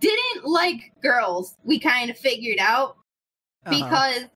[0.00, 2.96] didn't like girls we kind of figured out
[3.66, 3.70] Uh-huh.
[3.84, 4.28] because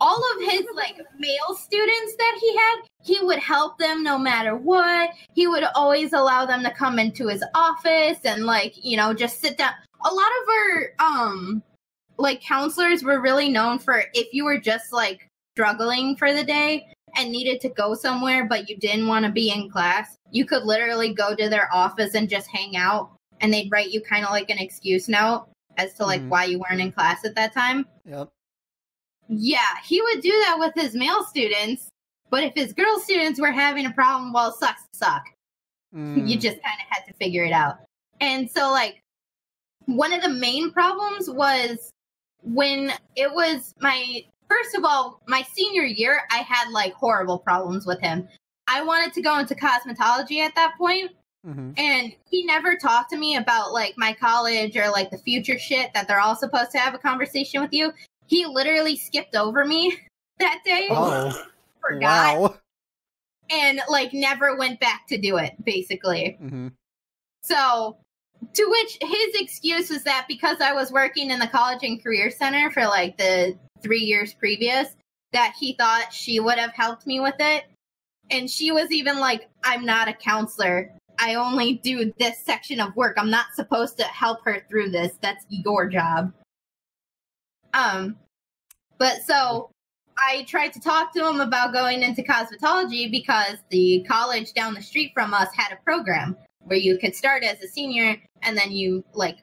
[0.00, 4.56] all of his like male students that he had he would help them no matter
[4.56, 9.12] what he would always allow them to come into his office and like you know
[9.12, 9.72] just sit down
[10.04, 11.62] a lot of our um
[12.18, 16.86] like counselors were really known for if you were just like struggling for the day
[17.16, 20.62] and needed to go somewhere but you didn't want to be in class you could
[20.64, 23.10] literally go to their office and just hang out
[23.40, 26.28] and they'd write you kind of like an excuse note as to like Mhm.
[26.28, 28.28] why you weren't in class at that time Yep.
[29.30, 31.88] Yeah, he would do that with his male students,
[32.30, 35.24] but if his girl students were having a problem, well, sucks suck.
[35.94, 36.28] Mm.
[36.28, 37.78] You just kind of had to figure it out.
[38.20, 39.00] And so, like,
[39.86, 41.90] one of the main problems was
[42.42, 47.86] when it was my first of all, my senior year, I had like horrible problems
[47.86, 48.28] with him.
[48.66, 51.12] I wanted to go into cosmetology at that point,
[51.46, 51.78] Mhm.
[51.78, 55.92] and he never talked to me about like my college or like the future shit
[55.94, 57.92] that they're all supposed to have a conversation with you.
[58.30, 59.94] He literally skipped over me
[60.38, 61.44] that day, Oh,
[61.80, 62.56] forgot, wow.
[63.50, 65.52] and like never went back to do it.
[65.64, 66.68] Basically, hmm
[67.42, 67.96] so
[68.54, 72.30] to which his excuse was that because I was working in the college and career
[72.30, 74.94] center for like the three years previous,
[75.32, 77.64] that he thought she would have helped me with it.
[78.30, 80.92] And she was even like, I'm not a counselor.
[81.18, 83.16] I only do this section of work.
[83.18, 85.12] I'm not supposed to help her through this.
[85.20, 86.32] That's your job.
[87.74, 88.16] Um,
[88.98, 89.70] but so
[90.18, 94.82] I tried to talk to him about going into cosmetology because the college down the
[94.82, 98.70] street from us had a program where you could start as a senior and then
[98.70, 99.38] you like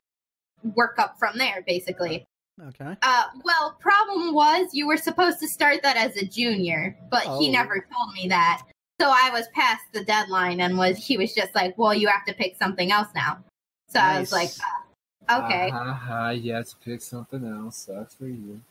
[0.76, 2.26] work up from there basically.
[2.70, 2.96] Okay.
[3.02, 7.50] Uh, well, problem was you were supposed to start that as a junior, but he
[7.50, 7.52] Oh.
[7.52, 8.63] never told me that.
[9.00, 12.26] So I was past the deadline and was he was just like, "Well, you have
[12.26, 13.44] to pick something else now."
[13.90, 14.87] So I was like, uh,
[15.30, 16.30] "Okay." Ha ha.
[16.30, 17.78] You have pick something else.
[17.78, 18.62] Sucks for you.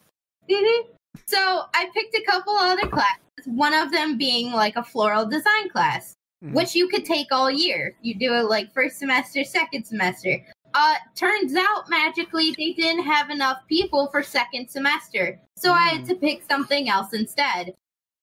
[0.49, 0.87] Mhm.
[1.27, 3.47] So I picked a couple other classes.
[3.47, 6.15] One of them being like a floral design class,
[6.45, 6.53] Mhm.
[6.53, 7.97] which you could take all year.
[8.03, 10.45] You do it like first semester, second semester.
[10.75, 16.03] Uh, turns out magically they didn't have enough people for second semester, so I had
[16.03, 16.09] Mm.
[16.09, 17.75] to pick something else instead.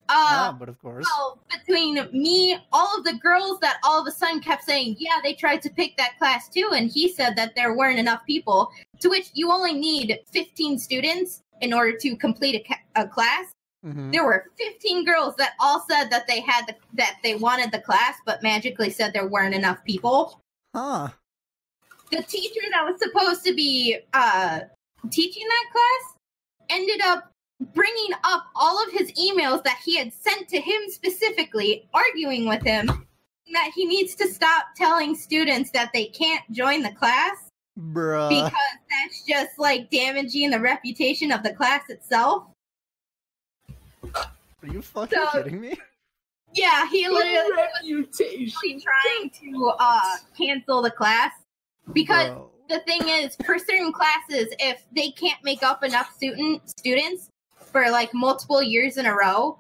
[0.10, 1.06] Ah, Uh, but of course.
[1.10, 5.20] well, between me, all of the girls that all of a sudden kept saying, yeah,
[5.24, 8.70] they tried to pick that class too, and he said that there weren't enough people,
[9.00, 13.52] to which you only need 15 students in order to complete a, ca- a class.
[13.86, 14.12] Mhm.
[14.12, 17.80] There were 15 girls that all said that they had the, that they wanted the
[17.80, 20.40] class, but magically said there weren't enough people.
[20.76, 21.10] Huh.
[22.12, 24.62] The teacher that was supposed to be uh,
[25.10, 26.18] teaching that class
[26.70, 27.30] ended up
[27.74, 32.64] bringing up all of his emails that he had sent to him specifically, arguing with
[32.64, 32.88] him
[33.52, 37.50] that he needs to stop telling students that they can't join the class
[37.80, 38.30] Bruh.
[38.30, 38.52] because
[38.90, 42.46] that's just like damaging the reputation of the class itself.
[44.16, 45.76] Are you fucking So- kidding me?
[46.56, 51.32] Yeah, he literally was trying to uh, cancel the class
[51.94, 52.52] because Bro.
[52.70, 57.30] the thing is, for certain classes, if they can't make up enough student students
[57.74, 59.60] for like multiple years in a row,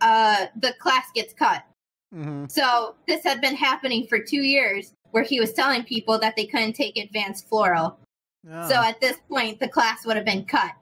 [0.00, 1.64] uh, the class gets cut.
[2.14, 2.48] Mhm.
[2.48, 6.46] So this had been happening for two years, where he was telling people that they
[6.46, 7.98] couldn't take advanced floral.
[8.68, 10.72] So at this point, the class would have been cut,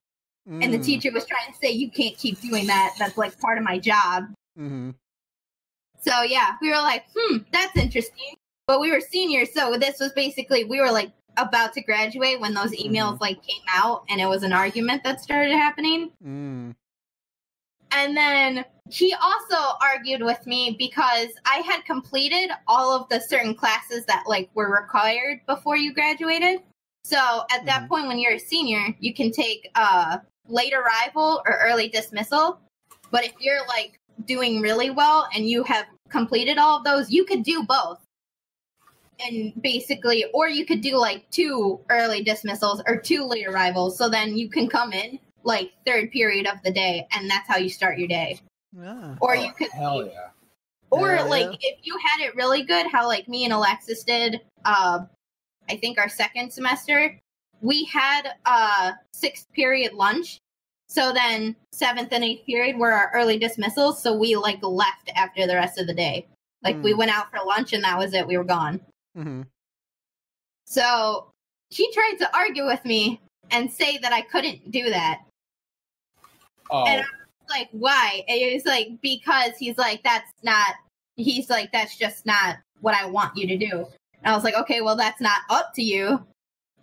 [0.46, 0.84] and the Mm.
[0.84, 2.96] teacher was trying to say, "You can't keep doing that.
[2.98, 4.90] That's like part of my job." Mm-hmm.
[6.00, 8.34] So yeah, we were like, "Hmm, that's interesting."
[8.66, 12.54] But we were seniors, so this was basically we were like about to graduate when
[12.54, 16.10] those emails like came out, and it was an argument that started happening.
[16.24, 16.74] Mm.
[17.94, 23.54] And then he also argued with me because I had completed all of the certain
[23.54, 26.62] classes that like were required before you graduated.
[27.04, 27.88] So at that Mhm.
[27.88, 30.18] point when you're a senior, you can take uh
[30.48, 32.60] late arrival or early dismissal.
[33.10, 37.24] But if you're like doing really well and you have completed all of those, you
[37.24, 38.00] could do both.
[39.24, 43.96] And basically, or you could do like two early dismissals or two late arrivals.
[43.98, 47.56] So then you can come in like third period of the day and that's how
[47.56, 48.40] you start your day.
[48.76, 49.16] Yeah.
[49.20, 50.28] Or Oh, you could Hell yeah.
[50.90, 51.56] or Yeah, like yeah.
[51.72, 55.00] if you had it really good, how like me and Alexis did, uh,
[55.68, 57.18] I think our second semester,
[57.60, 60.38] we had uh sixth period lunch.
[60.88, 64.02] So then seventh and eighth period were our early dismissals.
[64.02, 66.26] So we like left after the rest of the day.
[66.62, 66.98] Like we Hmm.
[66.98, 68.26] went out for lunch and that was it.
[68.26, 68.80] We were gone.
[69.16, 69.46] Mhm.
[70.66, 71.30] So
[71.70, 73.20] he tried to argue with me
[73.50, 75.22] and say that I couldn't do that.
[76.70, 77.04] Oh, And
[77.50, 78.24] like why?
[78.28, 80.74] And it was like because he's like that's not
[81.16, 83.86] he's like that's just not what i want you to do.
[84.22, 86.24] And i was like okay well that's not up to you.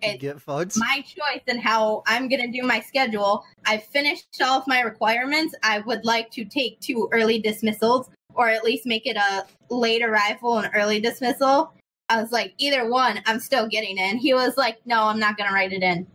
[0.01, 0.77] It's Get fucked.
[0.77, 3.43] my choice and how i'm gonna do my schedule.
[3.65, 5.55] I've finished all of my requirements.
[5.63, 10.03] I would like to take two early dismissals or at least make it a late
[10.03, 11.73] arrival and early dismissal
[12.09, 14.17] i was like either one i'm still getting in.
[14.17, 16.05] He was like no i'm not gonna write it in.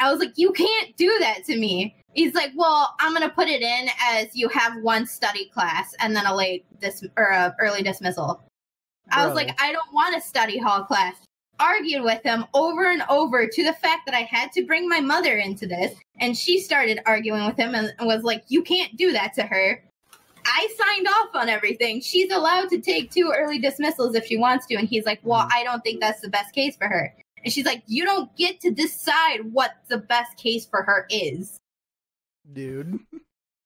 [0.00, 1.96] I was like you can't do that to me.
[2.12, 6.14] He's like well i'm gonna put it in as you have one study class and
[6.14, 8.42] then a late dis- or a early dismissal.
[9.10, 11.16] I was like i don't want a study hall class.
[11.60, 15.00] Argued with him over and over to the fact that i had to bring my
[15.00, 19.12] mother into this and she started arguing with him and was like you can't do
[19.12, 19.82] that to her
[20.44, 22.00] I signed off on everything.
[22.00, 24.76] She's allowed to take two early dismissals if she wants to.
[24.76, 25.52] And he's like, Well, mm-hmm.
[25.52, 27.14] I don't think that's the best case for her.
[27.44, 31.58] And she's like, You don't get to decide what the best case for her is.
[32.52, 32.98] Dude.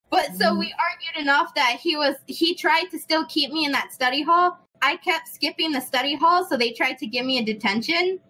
[0.08, 0.60] But so mm-hmm.
[0.60, 4.22] we argued enough that he was he tried to still keep me in that study
[4.22, 4.56] hall.
[4.80, 8.20] I kept skipping the study hall, so they tried to give me a detention.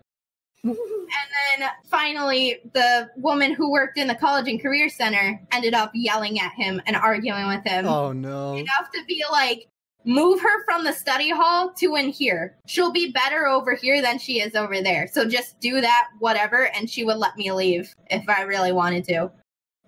[0.69, 5.91] And then finally, the woman who worked in the college and career center ended up
[5.95, 8.55] yelling at him and arguing with him Oh no.
[8.55, 9.69] enough to be like,
[10.05, 12.57] move her from the study hall to in here.
[12.67, 15.09] She'll be better over here than she is over there.
[15.13, 19.05] So just do that, whatever, and she would let me leave if I really wanted
[19.05, 19.31] to.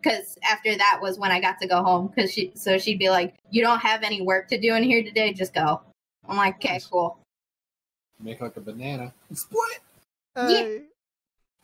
[0.01, 2.13] Because after that was when I got to go home.
[2.15, 5.03] Because she, so she'd be like, "You don't have any work to do in here
[5.03, 5.33] today.
[5.33, 5.81] Just go."
[6.29, 7.19] I'm like, "Okay, cool."
[8.21, 9.13] Make like a banana.
[9.33, 9.81] Split.
[10.47, 10.83] Hey.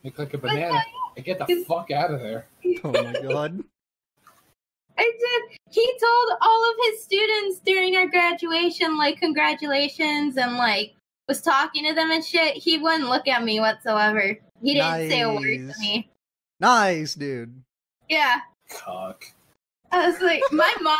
[0.03, 0.83] Make like a banana.
[1.15, 2.47] And get the fuck out of there.
[2.83, 3.63] Oh my god.
[4.97, 5.57] I did.
[5.71, 10.93] He told all of his students during our graduation, like, congratulations, and like
[11.27, 12.55] was talking to them and shit.
[12.55, 14.37] He wouldn't look at me whatsoever.
[14.61, 16.09] He didn't say a word to me.
[16.59, 17.61] Nice, dude.
[18.09, 18.39] Yeah.
[18.69, 19.25] Cuck.
[19.91, 20.97] I was like, my mom,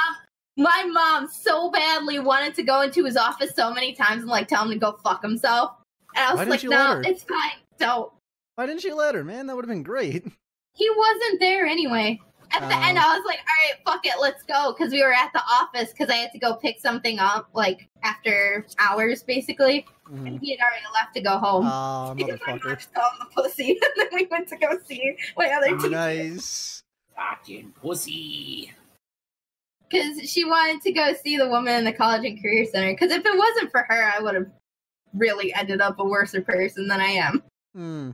[0.57, 4.47] my mom so badly wanted to go into his office so many times and like
[4.47, 5.71] tell him to go fuck himself.
[6.15, 7.01] And I was didn't like, no, her?
[7.03, 7.59] it's fine.
[7.77, 8.11] Don't.
[8.55, 9.47] Why didn't you let her, man?
[9.47, 10.25] That would have been great.
[10.77, 12.19] He wasn't there anyway.
[12.51, 12.81] At the Oh.
[12.83, 14.73] end, I was like, all right, fuck it, let's go.
[14.77, 17.87] Because we were at the office because I had to go pick something up like
[18.03, 19.85] after hours, basically.
[20.11, 20.27] Mhm.
[20.27, 21.63] And he had already left to go home.
[22.17, 22.75] Because my mom motherfucker.
[22.77, 23.69] just called him a pussy.
[23.81, 25.89] and then we went to go see my other teacher.
[25.91, 26.81] Nice.
[27.15, 28.73] Fucking pussy.
[29.89, 32.91] because she wanted to go see the woman in the college and career center.
[32.91, 34.47] Because if it wasn't for her, I would have
[35.13, 37.43] really ended up a worse person than I am.
[37.75, 38.11] Hmm.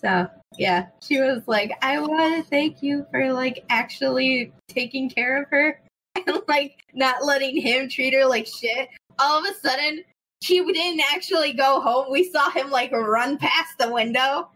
[0.00, 5.42] So yeah, she was like, "I want to thank you for like actually taking care
[5.42, 5.80] of her
[6.26, 8.88] and like not letting him treat her like shit."
[9.18, 10.04] All of a sudden,
[10.42, 12.06] she didn't actually go home.
[12.10, 14.50] We saw him like run past the window.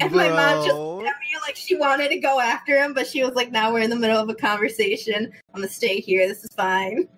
[0.00, 1.00] And my mom just Bro.
[1.00, 3.80] I mean, like she wanted to go after him, but she was like, "Now we're
[3.80, 5.32] in the middle of a conversation.
[5.52, 6.26] I'm gonna stay here.
[6.28, 7.08] This is fine."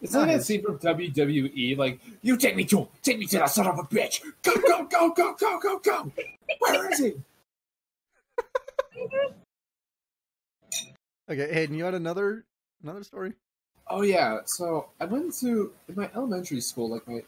[0.00, 3.38] It's like that scene from WWE, like, you take me to him, take me to
[3.38, 4.22] that son of a bitch.
[4.42, 6.12] Go, go, go, go, go, go, go.
[6.58, 7.12] Where is he?
[11.30, 12.44] Okay, Hayden, you had another
[12.82, 13.34] another story?
[13.88, 17.22] Oh yeah, so I went to in my elementary school, like my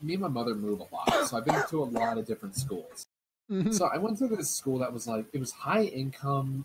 [0.00, 2.56] me and my mother move a lot, so I've been to a lot of different
[2.56, 3.06] schools.
[3.50, 3.74] Mhm.
[3.74, 6.64] So I went to this school that was like it was high income,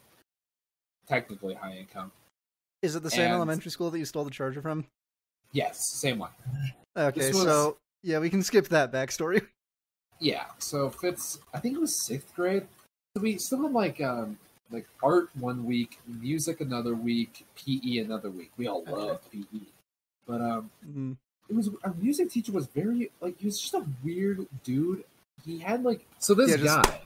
[1.08, 2.12] technically high income.
[2.82, 4.86] Is it the same and- elementary school that you stole the charger from?
[5.54, 6.32] Yes, same one.
[6.98, 9.48] Okay, was- so yeah, we can skip that backstory.
[10.20, 12.66] Yeah, so Fitz, I think it was sixth grade.
[13.18, 14.38] So we still had like um
[14.72, 18.52] like art one week, music another week, PE another week.
[18.56, 19.60] We all loved PE,
[20.26, 21.18] but um Mhm.
[21.50, 25.04] it was our music teacher was very like he was just a weird dude.
[25.44, 27.02] He had like so this Yeah, just- guy.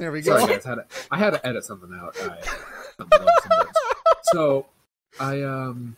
[0.00, 0.36] There we go.
[0.36, 2.16] Sorry, guys, had to, I had to edit something out.
[2.20, 2.40] I,
[2.96, 3.68] something out,
[4.32, 4.66] so
[5.20, 5.96] I um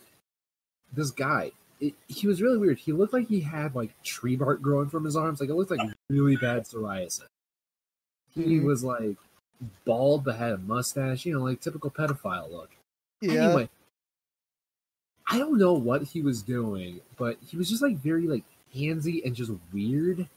[0.93, 2.79] this guy it, he was really weird.
[2.79, 5.39] He looked like he had like tree bark growing from his arms.
[5.39, 7.25] Like it looked like really bad psoriasis.
[8.33, 8.63] He Mhm.
[8.63, 9.15] was like
[9.85, 12.71] bald but had a mustache, you know, like typical pedophile look.
[13.21, 13.45] Yeah.
[13.49, 13.69] Anyway,
[15.29, 18.43] I don't know what he was doing, but he was just like very like
[18.75, 20.27] handsy and just weird.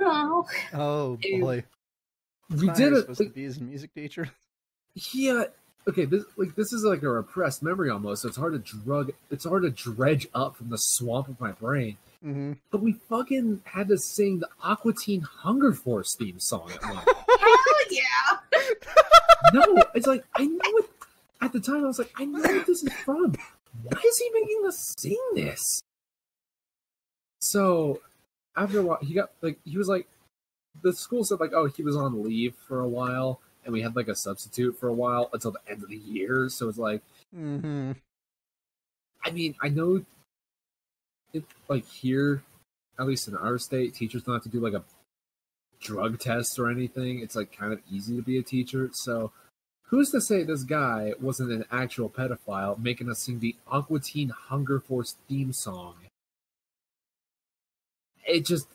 [0.00, 1.40] Oh, Oh Ew.
[1.40, 1.64] boy.
[2.50, 3.00] We Not did you're it.
[3.02, 4.30] supposed to be his music teacher.
[5.14, 5.44] Yeah.
[5.88, 6.04] Okay.
[6.04, 8.22] This like this is like a repressed memory almost.
[8.22, 9.12] So it's hard to drug.
[9.30, 11.96] It's hard to dredge up from the swamp of my brain.
[12.24, 12.52] mm-hmm.
[12.70, 17.04] But we fucking had to sing the Aqua Teen Hunger Force theme song at one.
[17.38, 17.56] hell
[17.90, 18.60] yeah!
[19.52, 20.90] no, it's like I know it.
[21.40, 23.34] At the time, I was like, I know what this is from.
[23.82, 25.82] Why is he making us sing this?
[27.40, 28.00] So
[28.56, 30.06] after a while, he got like he was like,
[30.82, 33.96] the school said like, oh, he was on leave for a while, and we had
[33.96, 36.48] like a substitute for a while until the end of the year.
[36.48, 37.02] So it's like.
[37.34, 37.92] mm-hmm.
[39.24, 40.04] I mean, I know
[41.32, 42.42] it like here,
[42.98, 44.82] at least in our state, teachers don't have to do like a
[45.80, 47.20] drug test or anything.
[47.20, 48.90] It's like kind of easy to be a teacher.
[48.92, 49.32] So
[49.84, 54.30] who's to say this guy wasn't an actual pedophile making us sing the Aqua Teen
[54.30, 55.94] Hunger Force theme song?
[58.26, 58.66] It just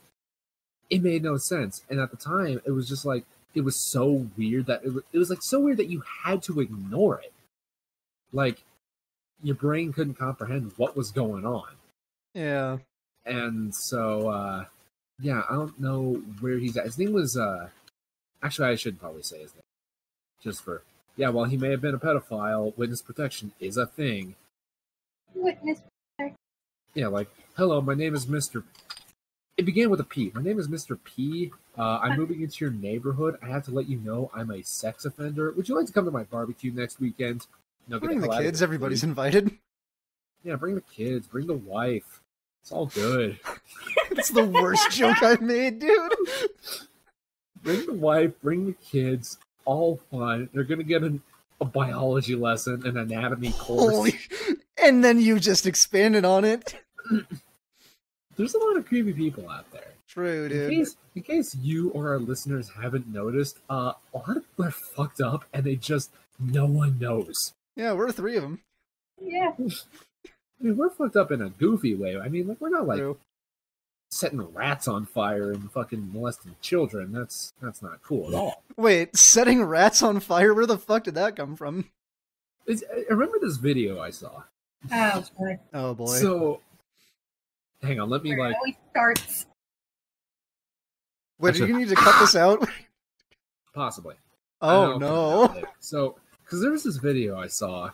[0.90, 1.84] it made no sense.
[1.90, 5.04] And at the time, it was just like it was so weird that it was,
[5.12, 7.34] it was like so weird that you had to ignore it.
[8.32, 8.64] Like
[9.42, 11.70] your brain couldn't comprehend what was going on.
[12.34, 12.78] Yeah.
[13.26, 14.66] And so uh
[15.20, 16.86] yeah, I don't know where he's at.
[16.86, 17.70] His name was uh
[18.44, 19.64] actually I should probably say his name.
[20.42, 20.84] Just for
[21.18, 24.36] yeah, while he may have been a pedophile, witness protection is a thing.
[25.34, 25.80] Witness.
[26.94, 28.64] Yeah, like, hello, my name is Mr.
[29.58, 30.32] It began with a P.
[30.36, 31.00] My name is Mr.
[31.04, 31.52] P.
[31.76, 33.40] Uh, I'm moving into your neighborhood.
[33.42, 35.52] I have to let you know I'm a sex offender.
[35.52, 37.48] Would you like to come to my barbecue next weekend?
[37.88, 38.62] No, Bring the of kids.
[38.62, 39.52] Everybody's invited.
[40.44, 41.26] Yeah, bring the kids.
[41.26, 42.22] Bring the wife.
[42.62, 43.40] It's all good.
[44.12, 46.12] It's the worst joke I've made, dude.
[47.62, 50.50] bring the wife, bring the kids, all fun.
[50.54, 51.22] They're gonna get an,
[51.62, 53.94] a biology lesson, an anatomy course.
[53.94, 54.20] Holy,
[54.82, 56.82] and then you just expanded on it.
[58.38, 59.94] There's a lot of creepy people out there.
[60.08, 60.72] True, In dude.
[60.72, 64.72] case, in case you or our listeners haven't noticed, uh, a lot of people are
[64.72, 67.54] fucked up, and they just no one knows.
[67.76, 68.62] Yeah, we're three of them.
[69.22, 69.52] Yeah.
[69.60, 72.18] I mean, we're fucked up in a goofy way.
[72.18, 73.18] I mean, like we're not like True.
[74.10, 77.12] setting rats on fire and fucking molesting children.
[77.12, 78.64] That's that's not cool at all.
[78.78, 80.54] Wait, setting rats on fire?
[80.54, 81.90] Where the fuck did that come from?
[82.66, 84.44] It's, I remember this video I saw.
[84.92, 85.60] Oh, boy.
[85.74, 86.06] Oh boy.
[86.06, 86.60] So,
[87.82, 88.56] hang on, let me Where like.
[88.58, 89.46] always starts.
[91.40, 92.68] Wait, are you need to cut this out?
[93.74, 94.16] Possibly.
[94.62, 95.64] Oh no.
[95.80, 97.92] So, because there was this video I saw.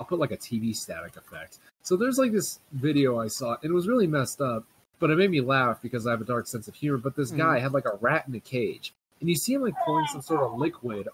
[0.00, 1.58] I'll put like a TV static effect.
[1.82, 4.64] So there's like this video I saw, and it was really messed up,
[4.98, 6.98] but it made me laugh because I have a dark sense of humor.
[6.98, 7.36] But this Mhm.
[7.36, 10.22] guy had like a rat in a cage, and you see him like pouring some
[10.22, 11.08] sort of liquid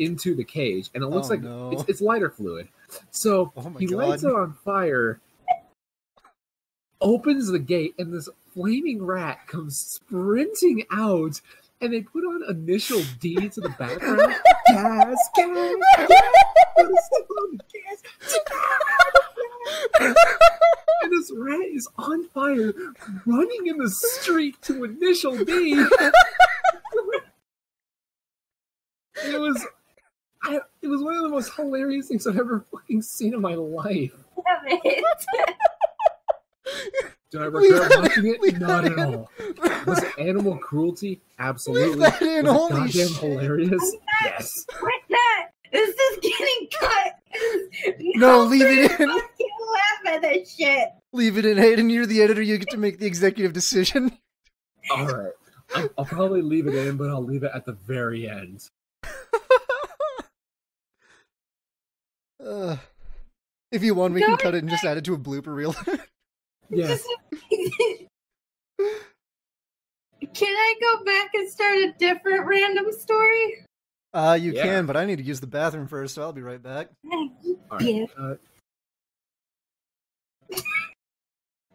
[0.00, 1.70] into the cage, and it looks Oh, like no.
[1.70, 2.68] it's, it's lighter fluid.
[3.12, 5.20] So Oh my he lights it on fire,
[7.00, 11.40] opens the gate, and this flaming rat comes sprinting out.
[11.80, 14.18] And they put on initial D to the background.
[14.66, 16.08] gas, gas, gas.
[16.76, 18.02] Gotta step on the gas.
[21.02, 22.72] and this rat is on fire,
[23.26, 25.74] running in the street to initial D.
[29.26, 29.66] it was,
[30.44, 33.54] I, it was one of the most hilarious things I've ever fucking seen in my
[33.54, 34.14] life.
[34.46, 35.04] Damn it.
[37.30, 38.58] Do I Leave regret watching in, it?
[38.60, 39.30] Not at all.
[39.86, 41.20] Was it animal cruelty?
[41.38, 41.98] Absolutely.
[41.98, 43.16] that in, Was it holy goddamn shit.
[43.16, 43.96] hilarious?
[44.24, 44.64] Yes.
[44.72, 45.48] Quit that.
[45.72, 47.12] This is getting cut.
[48.14, 49.10] No, leave it in.
[49.10, 50.88] I laugh at this shit.
[51.12, 51.90] Leave it in, Hayden.
[51.90, 52.40] You're the editor.
[52.40, 54.16] You get to make the executive decision.
[54.90, 55.32] All right.
[55.74, 58.70] I'll, I'll probably leave it in, but I'll leave it at the very end.
[62.42, 62.76] Uh,
[63.72, 65.74] if you want, we can cut it and just add it to a blooper reel.
[66.70, 67.06] Yes.
[70.34, 73.64] Can I go back and start a different random story?
[74.14, 74.62] uh, you Yeah.
[74.62, 76.88] can, but I need to use the bathroom first, so I'll be right back.
[77.12, 77.28] All
[77.70, 77.82] right.
[77.82, 78.04] Yeah.
[78.18, 78.34] Uh,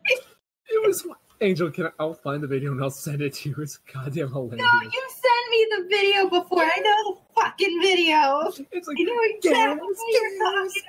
[0.06, 1.06] it was
[1.42, 1.70] Angel.
[1.72, 3.56] Can I, I'll find the video and I'll send it to you.
[3.60, 4.60] It's goddamn hilarious.
[4.60, 6.64] No, you sent me the video before.
[6.64, 8.52] I know the fucking video.
[8.72, 10.84] It's like I know exactly what you're talking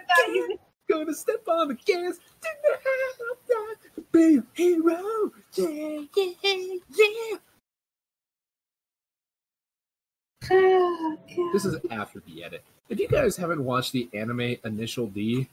[0.59, 0.72] about.
[0.91, 2.19] Gonna step on the gas.
[4.13, 5.33] Be a hero.
[5.55, 7.37] Yeah, yeah, yeah.
[10.51, 11.19] Oh,
[11.53, 12.63] This is after the edit.
[12.89, 15.49] If you guys haven't watched the anime Initial D,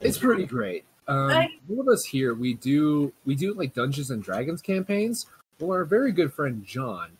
[0.00, 0.84] it's pretty great.
[1.08, 5.26] Um, I- one of us here, we do we do like Dungeons and Dragons campaigns.
[5.58, 7.10] Well, our very good friend John,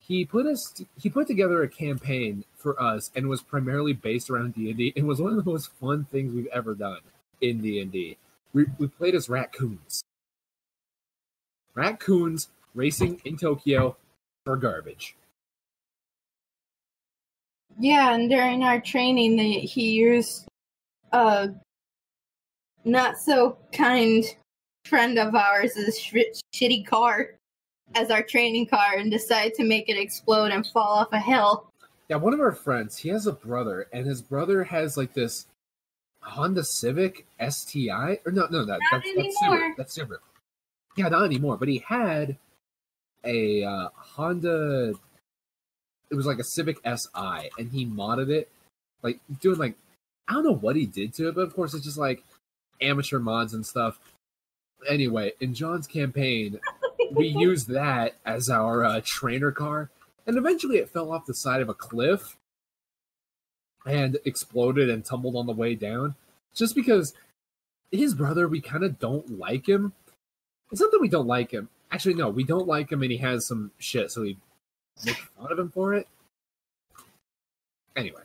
[0.00, 4.54] he put us he put together a campaign for us and was primarily based around
[4.54, 7.00] D and was one of the most fun things we've ever done
[7.40, 8.16] in D and D.
[8.52, 10.02] We we played as raccoons.
[11.74, 13.96] Raccoons racing in Tokyo
[14.44, 15.14] for garbage.
[17.78, 20.46] Yeah, and during our training, they, he used
[21.12, 21.50] a
[22.84, 24.24] not so kind
[24.84, 27.30] friend of ours' sh- shitty car
[27.94, 31.68] as our training car and decided to make it explode and fall off a hill.
[32.14, 35.46] Yeah, one of our friends, he has a brother, and his brother has like this
[36.20, 38.20] Honda Civic STI.
[38.24, 39.74] Or no, no, that, Not that's that's anymore.
[39.76, 40.18] That's Subaru.
[40.96, 41.56] Yeah, not anymore.
[41.56, 42.36] But he had
[43.24, 44.94] a uh, Honda.
[46.08, 48.48] It was like a Civic Si, and he modded it,
[49.02, 49.74] like doing like
[50.28, 52.22] I don't know what he did to it, but of course it's just like
[52.80, 53.98] amateur mods and stuff.
[54.88, 56.60] Anyway, in John's campaign,
[57.10, 59.90] we used that as our uh, trainer car,
[60.26, 62.36] and eventually it fell off the side of a cliff
[63.86, 66.14] and exploded and tumbled on the way down.
[66.54, 67.14] Just because
[67.90, 69.92] his brother, we kind of don't like him.
[70.70, 71.68] It's not that we don't like him.
[71.90, 74.36] Actually, no, we don't like him, and he has some shit, so we
[75.04, 76.08] make fun of him for it.
[77.94, 78.22] Anyway,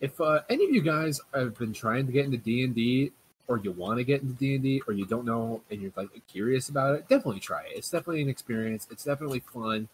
[0.00, 3.12] if uh, any of you guys have been trying to get into D and D,
[3.46, 5.92] or you want to get into D and D, or you don't know and you're
[5.96, 7.76] like curious about it, definitely try it.
[7.76, 8.88] It's definitely an experience.
[8.90, 9.88] It's definitely fun.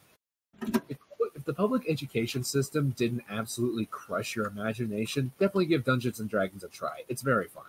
[0.89, 0.99] If,
[1.45, 6.65] if the public education system didn't absolutely crush your imagination, definitely give Dungeons and Dragons
[6.65, 7.03] a try.
[7.07, 7.65] It's very fun.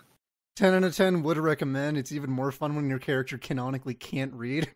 [0.56, 1.98] 10 out of 10 would recommend.
[1.98, 4.70] It's even more fun when your character canonically can't read.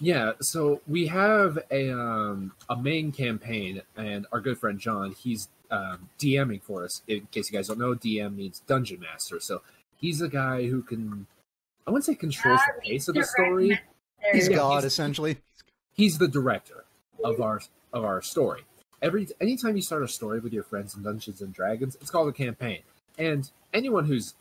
[0.00, 5.48] Yeah, so we have a um, a main campaign, and our good friend John, he's
[5.70, 7.00] um, DMing for us.
[7.08, 9.40] In case you guys don't know, DM means Dungeon Master.
[9.40, 9.62] So
[9.96, 11.26] he's a guy who can,
[11.86, 13.80] I wouldn't say controls the pace of the story.
[14.32, 15.38] He's Yeah, God, he's- essentially.
[15.94, 16.84] He's the director.
[17.24, 17.60] of our
[17.94, 18.62] of our story.
[19.00, 22.28] Every anytime you start a story with your friends in Dungeons and Dragons, it's called
[22.28, 22.80] a campaign.
[23.16, 24.34] And anyone who's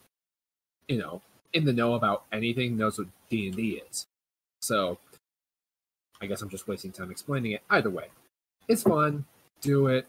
[0.87, 1.21] you know
[1.53, 4.07] in the know about anything knows what D and D is.
[4.61, 4.97] So
[6.21, 7.61] I guess I'm just wasting time explaining it.
[7.69, 8.07] Either way,
[8.67, 9.25] it's fun.
[9.61, 10.07] Do it.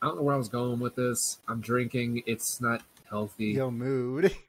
[0.00, 1.38] I don't know where I was going with this.
[1.48, 2.22] I'm drinking.
[2.26, 3.46] It's not healthy.
[3.46, 4.34] Yo, mood.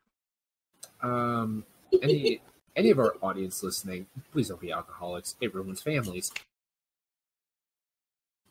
[1.01, 1.63] Um,
[2.01, 2.41] any
[2.75, 5.35] any of our audience listening, please don't be alcoholics.
[5.39, 6.31] It ruins families.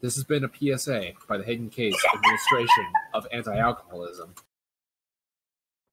[0.00, 2.84] This has been a PSA by the Hidden Case Administration
[3.14, 4.34] of Anti-Alcoholism.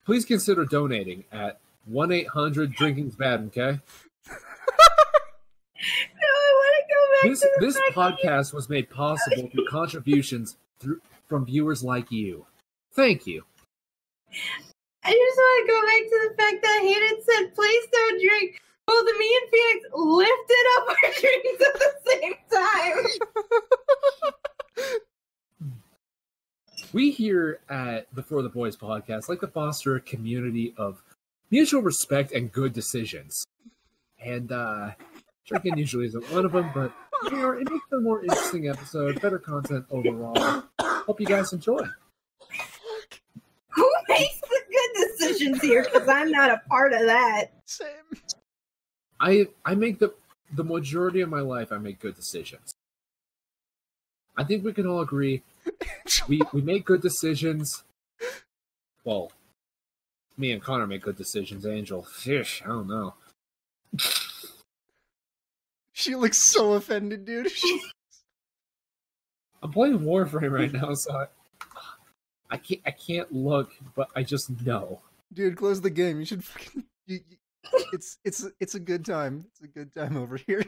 [0.06, 3.42] Please consider donating at one eight hundred Drinking's Bad.
[3.58, 3.80] Okay.
[5.78, 8.70] No, I want to go back This to the this fact that you- podcast was
[8.70, 12.46] made possible through contributions through, from viewers like you.
[12.94, 13.44] Thank you.
[15.04, 18.62] I just want to go back to the fact that Hayden said, "Please don't drink."
[18.88, 23.06] Both me and Phoenix lifted up our drinks at the same time.
[26.94, 31.04] We here at Before the Boys podcast like to foster a community of
[31.52, 33.46] mutual respect and good decisions.
[34.24, 34.92] And uh
[35.46, 36.94] drinking usually isn't one of them, but
[37.26, 40.64] you know, it makes for a more interesting episode, better content overall.
[40.80, 41.82] Hope you guys enjoy.
[43.70, 45.84] Who makes the good decisions here?
[45.84, 47.52] Because I'm not a part of that.
[47.66, 47.88] Same.
[49.20, 50.14] I I make the
[50.54, 52.74] the majority of my life I make good decisions.
[54.38, 55.42] I think we can all agree
[56.28, 57.84] we we make good decisions.
[59.04, 59.32] Well,
[60.38, 61.66] me and Connor make good decisions.
[61.66, 63.14] Angel, fish, I don't know.
[65.94, 67.52] She looks so offended, dude.
[69.64, 71.26] I'm playing Warframe right now, so I,
[72.52, 75.00] I can't I can't look, but I just know.
[75.34, 76.20] dude, close the game.
[76.20, 76.84] You should fucking.
[77.08, 77.20] You,
[77.94, 79.46] it's it's it's a good time.
[79.50, 80.64] It's a good time over here.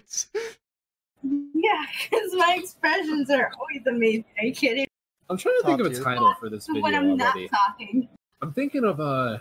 [1.24, 4.26] Yeah, because my expressions are always amazing.
[4.40, 4.88] Are you kidding?
[5.30, 6.04] I'm trying to think of a tier.
[6.04, 8.08] title for this video when I'm not talking.
[8.42, 9.40] I'm thinking of uh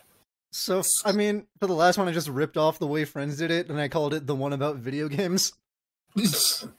[0.52, 3.50] so I mean, for the last one, I just ripped off the way friends did
[3.50, 5.52] it, and I called it the one about video games.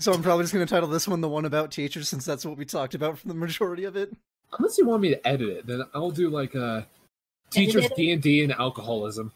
[0.00, 2.56] So I'm probably just gonna title this one the one about teachers, since that's what
[2.56, 4.12] we talked about for the majority of it.
[4.58, 6.82] unless you want me to edit it, then I'll do like uh
[7.50, 7.88] teachers?
[7.96, 9.30] D and D and alcoholism.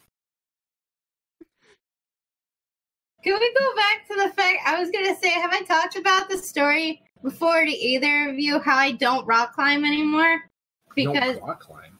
[3.29, 6.31] Can we go back to the fact I was gonna say, have I talked about
[6.31, 10.45] the story before to either of you how I don't rock climb anymore?
[10.97, 11.99] Because don't rock climb.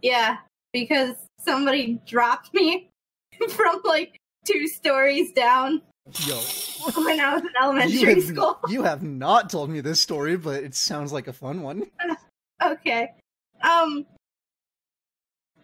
[0.00, 0.38] yeah,
[0.72, 2.88] because somebody dropped me
[3.50, 4.16] from like
[4.46, 5.82] two stories down
[6.24, 6.36] Yo,
[6.96, 8.58] when I was in you elementary have, school.
[8.70, 11.84] you have not told me this story, but it sounds like a fun one.
[12.62, 13.12] Okay.
[13.62, 14.06] Um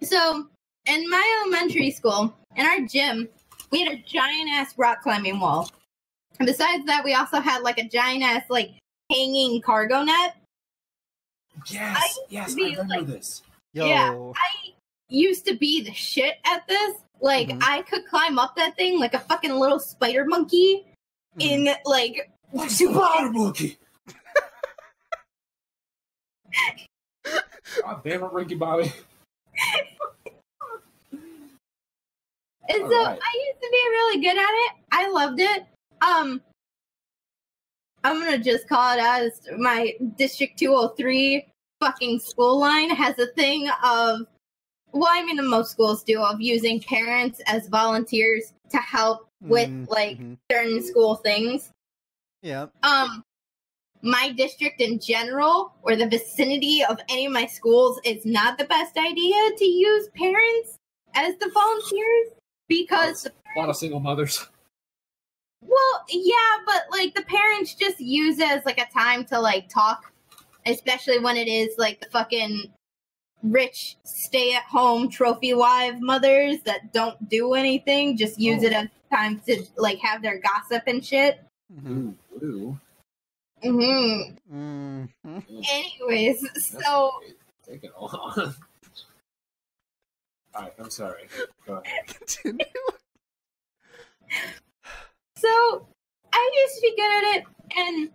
[0.03, 0.47] so
[0.85, 3.29] in my elementary school, in our gym,
[3.71, 5.71] we had a giant ass rock climbing wall.
[6.39, 8.73] And besides that, we also had like a giant ass like
[9.11, 10.37] hanging cargo net.
[11.67, 13.43] Yes, yes, be I remember like- this.
[13.73, 14.73] Yo, Yeah, I
[15.09, 16.97] used to be the shit at this.
[17.21, 17.63] Like Mhm.
[17.63, 20.87] I could climb up that thing like a fucking little spider monkey
[21.39, 22.31] in like
[22.69, 23.79] Spider monkey.
[27.83, 28.93] God damn it, Ricky Bobby.
[32.69, 33.19] And All so right.
[33.23, 34.73] I used to be really good at it.
[34.93, 35.65] I loved it.
[36.01, 36.41] Um
[38.05, 41.47] I'm gonna just call it as my District 203
[41.81, 44.21] fucking school line has a thing of
[44.93, 49.89] well, I mean most schools do of using parents as volunteers to help with Mhm,
[49.91, 50.19] like
[50.51, 51.71] certain school things.
[52.43, 53.23] yeah, Um
[54.03, 58.65] my district in general or the vicinity of any of my schools is not the
[58.67, 60.79] best idea to use parents
[61.15, 62.29] as the volunteers
[62.69, 64.47] because A lot of single mothers.
[65.63, 66.33] well yeah
[66.67, 70.13] but like the parents just use it as like a time to like talk
[70.67, 72.71] especially when it is like the fucking
[73.43, 78.67] rich stay at home trophy wife mothers that don't do anything just use Oh.
[78.67, 81.41] it as time to like have their gossip and shit
[81.75, 82.11] Mm-hmm.
[82.45, 82.79] Ooh,
[83.65, 84.41] ooh.
[84.49, 85.65] hmm mhm.
[85.73, 87.11] anyways That's so.
[87.67, 88.55] Take it all on.
[90.57, 91.29] Alright, I'm sorry.
[91.67, 92.07] Go ahead.
[92.19, 92.65] Continue.
[95.39, 95.87] So
[96.33, 97.45] I used to be good at it,
[97.77, 98.11] and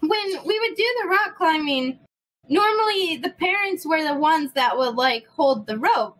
[0.00, 1.98] when we would do the rock climbing,
[2.48, 6.18] normally the parents were the ones that would like hold the rope,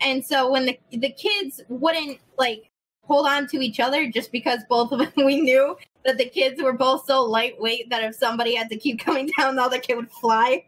[0.00, 2.68] and so when the the kids wouldn't like
[3.04, 6.60] hold on to each other just because both of them we knew that the kids
[6.60, 9.96] were both so lightweight that if somebody had to keep coming down, the other kid
[9.96, 10.64] would fly.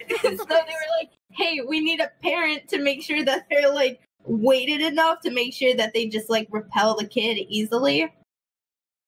[0.10, 4.00] so they were like, "Hey, we need a parent to make sure that they're like
[4.24, 8.12] weighted enough to make sure that they just like repel the kid easily."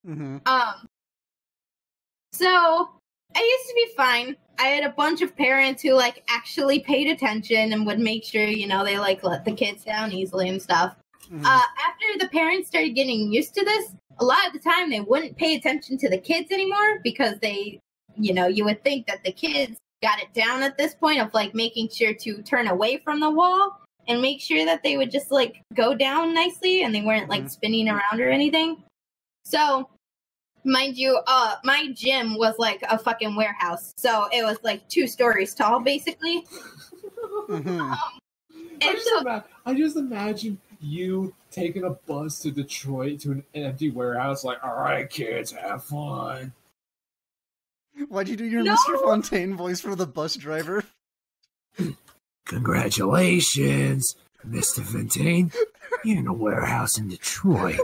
[0.06, 0.38] Mm-hmm.
[0.46, 0.88] Um,
[2.32, 2.88] so
[3.36, 4.36] I used to be fine.
[4.58, 8.44] I had a bunch of parents who like actually paid attention and would make sure,
[8.44, 10.96] you know, they like let the kids down easily and stuff.
[11.26, 11.44] Mm-hmm.
[11.44, 15.00] Uh, after the parents started getting used to this, a lot of the time they
[15.00, 17.78] wouldn't pay attention to the kids anymore because they,
[18.16, 21.32] you know, you would think that the kids got it down at this point of
[21.34, 25.10] like making sure to turn away from the wall and make sure that they would
[25.10, 27.50] just like go down nicely and they weren't like Mhm.
[27.50, 28.82] spinning around or anything.
[29.44, 29.88] So,
[30.64, 33.92] mind you, uh, my gym was like a fucking warehouse.
[33.96, 36.44] So it was like two stories tall, basically.
[37.48, 37.80] Mhm.
[37.90, 38.18] I
[38.50, 43.44] And just, so ima- I just imagine you taking a bus to Detroit to an
[43.54, 46.52] empty warehouse, like, all right, kids, have fun.
[48.08, 48.76] Why'd you do your No!
[48.76, 49.02] Mr.
[49.02, 50.84] Fontaine voice for the bus driver?
[52.46, 54.14] Congratulations,
[54.46, 54.82] Mr.
[54.82, 55.50] Fontaine.
[56.04, 57.78] You're in a warehouse in Detroit.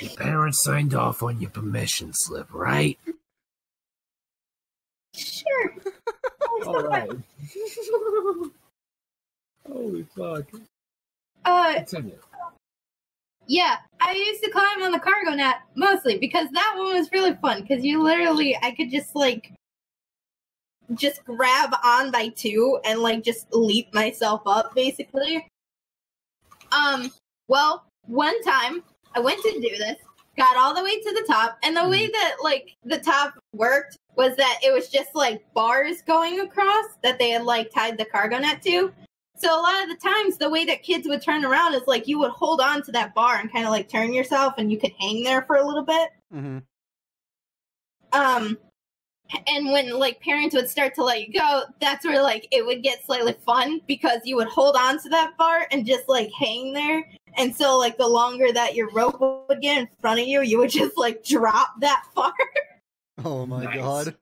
[0.00, 2.98] Your parents signed off on your permission slip, right?
[5.14, 5.74] sure.
[6.66, 7.10] All right.
[9.70, 10.44] Holy fuck.
[11.44, 12.18] Uh, Continue.
[13.46, 17.34] Yeah, I used to climb on the cargo net mostly because that one was really
[17.42, 19.52] fun because you literally I could just like
[20.94, 25.46] just grab on by two and like just leap myself up basically.
[26.72, 27.10] Um,
[27.48, 28.82] well, one time
[29.14, 29.96] I went to do this,
[30.36, 33.98] got all the way to the top, and the way that like the top worked
[34.16, 38.04] was that it was just like bars going across that they had like tied the
[38.04, 38.92] cargo net to.
[39.36, 42.06] So a lot of the times, the way that kids would turn around is like
[42.06, 44.78] you would hold on to that bar and kind of like turn yourself, and you
[44.78, 46.10] could hang there for a little bit.
[46.32, 46.58] Mm-hmm.
[48.12, 48.58] Um,
[49.48, 52.82] and when like parents would start to let you go, that's where like it would
[52.82, 56.72] get slightly fun because you would hold on to that bar and just like hang
[56.72, 57.02] there.
[57.36, 60.58] And so like the longer that your rope would get in front of you, you
[60.58, 62.32] would just like drop that far.
[63.24, 63.74] Oh my Nice.
[63.76, 64.16] god.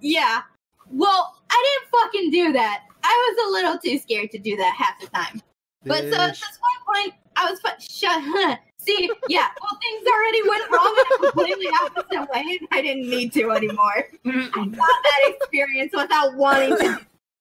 [0.00, 0.42] yeah.
[0.90, 2.82] Well, I didn't fucking do that.
[3.02, 5.42] I was a little too scared to do that half the time.
[5.84, 8.58] But so at this one point, I was fu- shut.
[8.78, 12.58] See, yeah, well, things already went wrong in a completely opposite way.
[12.60, 14.06] and I didn't need to anymore.
[14.26, 17.00] I got that experience without wanting to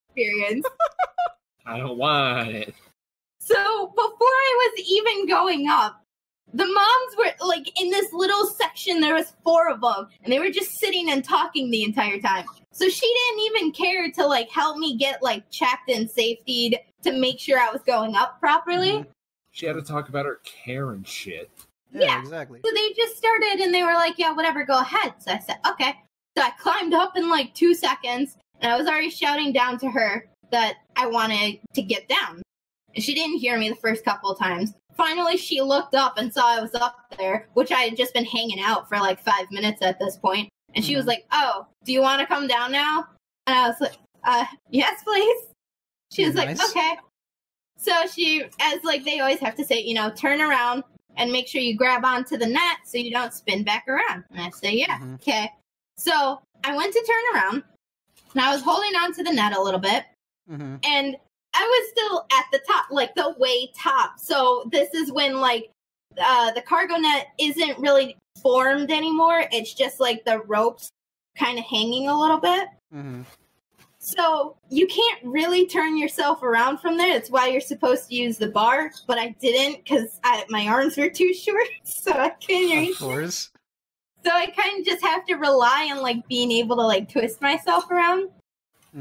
[0.10, 0.66] experience.
[1.66, 2.76] I don't want it.
[3.40, 6.04] So before I was even going up,
[6.54, 9.00] the moms were like in this little section.
[9.02, 12.46] There was four of them, and they were just sitting and talking the entire time.
[12.72, 17.12] So she didn't even care to like help me get like checked and safetied to
[17.12, 18.92] make sure I was going up properly.
[18.92, 19.08] Mhm.
[19.52, 21.50] She had to talk about her care and shit.
[21.92, 22.20] Yeah, yeah.
[22.20, 22.62] exactly.
[22.64, 25.14] So they just started and they were like, yeah, whatever, go ahead.
[25.20, 25.96] So I said, okay.
[26.38, 29.90] So I climbed up in like two seconds and I was already shouting down to
[29.90, 32.42] her that I wanted to get down.
[32.96, 34.74] And she didn't hear me the first couple of times.
[34.96, 38.26] Finally, she looked up and saw I was up there, which I had just been
[38.26, 40.50] hanging out for like five minutes at this point.
[40.76, 41.10] And she was Mhm.
[41.10, 43.08] like, oh, do you want to come down now?
[43.48, 45.48] And I was like, uh, yes, please.
[46.12, 46.58] She was Nice.
[46.60, 46.98] like, okay.
[47.78, 50.84] So she, as like they always have to say, you know, turn around
[51.16, 54.24] and make sure you grab onto the net so you don't spin back around.
[54.32, 55.16] And I say, yeah, Mhm.
[55.16, 55.52] okay.
[55.98, 57.64] So I went to turn around
[58.34, 60.06] and I was holding onto the net a little bit
[60.50, 60.76] Mm-hmm.
[60.84, 61.16] and
[61.54, 64.20] I was still at the top, like the way top.
[64.20, 65.72] So this is when like
[66.20, 69.44] uh, the cargo net isn't really formed anymore.
[69.52, 70.90] It's just like the ropes
[71.38, 72.68] kind of hanging a little bit.
[72.94, 73.22] Mm-hmm.
[74.02, 77.14] So you can't really turn yourself around from there.
[77.14, 80.20] That's why you're supposed to use the bar, but I didn't because
[80.50, 82.98] my arms were too short, so I couldn't Of reach.
[83.00, 83.50] course.
[84.26, 87.42] So I kind of just have to rely on like being able to like twist
[87.42, 88.30] myself around.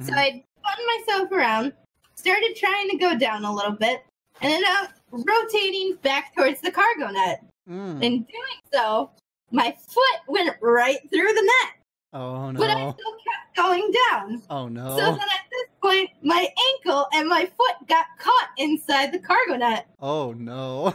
[0.02, 0.16] So Mhm.
[0.18, 1.72] I spun myself around,
[2.16, 4.04] started trying to go down a little bit,
[4.40, 7.44] and ended up rotating back towards the cargo net.
[7.68, 8.02] Mm.
[8.02, 9.10] In doing so,
[9.50, 11.74] my foot went right through the net,
[12.12, 12.58] Oh no.
[12.58, 14.42] but I still kept going down.
[14.50, 14.90] Oh no.
[14.90, 19.56] So then at this point, my ankle and my foot got caught inside the cargo
[19.56, 19.86] net.
[20.00, 20.94] Oh no.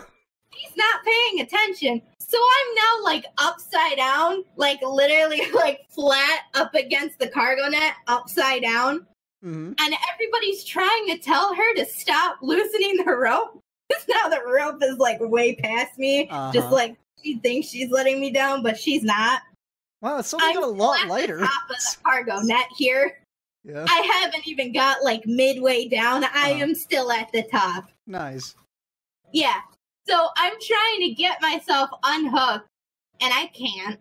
[0.54, 2.02] He's not paying attention.
[2.20, 7.94] So I'm now like upside down, like literally like flat up against the cargo net,
[8.08, 9.06] upside down.
[9.44, 9.74] Mm-hmm.
[9.78, 13.60] And everybody's trying to tell her to stop loosening the rope.
[13.90, 16.28] Because now the rope is like way past me.
[16.54, 16.72] Just Uh-huh.
[16.76, 19.42] like she thinks she's letting me down, but she's not.
[20.02, 21.40] Wow, it's suddenly I'm got a lot lighter.
[21.40, 23.20] Top of the cargo net here.
[23.64, 23.86] Yeah.
[23.88, 26.24] I haven't even got like midway down.
[26.26, 26.64] I Uh-huh.
[26.64, 27.86] am still at the top.
[28.06, 28.56] Nice.
[29.32, 29.62] Yeah.
[30.06, 32.68] So I'm trying to get myself unhooked
[33.22, 34.00] and I can't.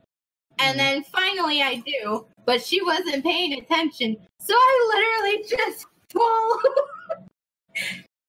[0.59, 0.79] And Mhm.
[0.79, 4.17] then finally I do, but she wasn't paying attention.
[4.41, 6.59] So I literally just whoa,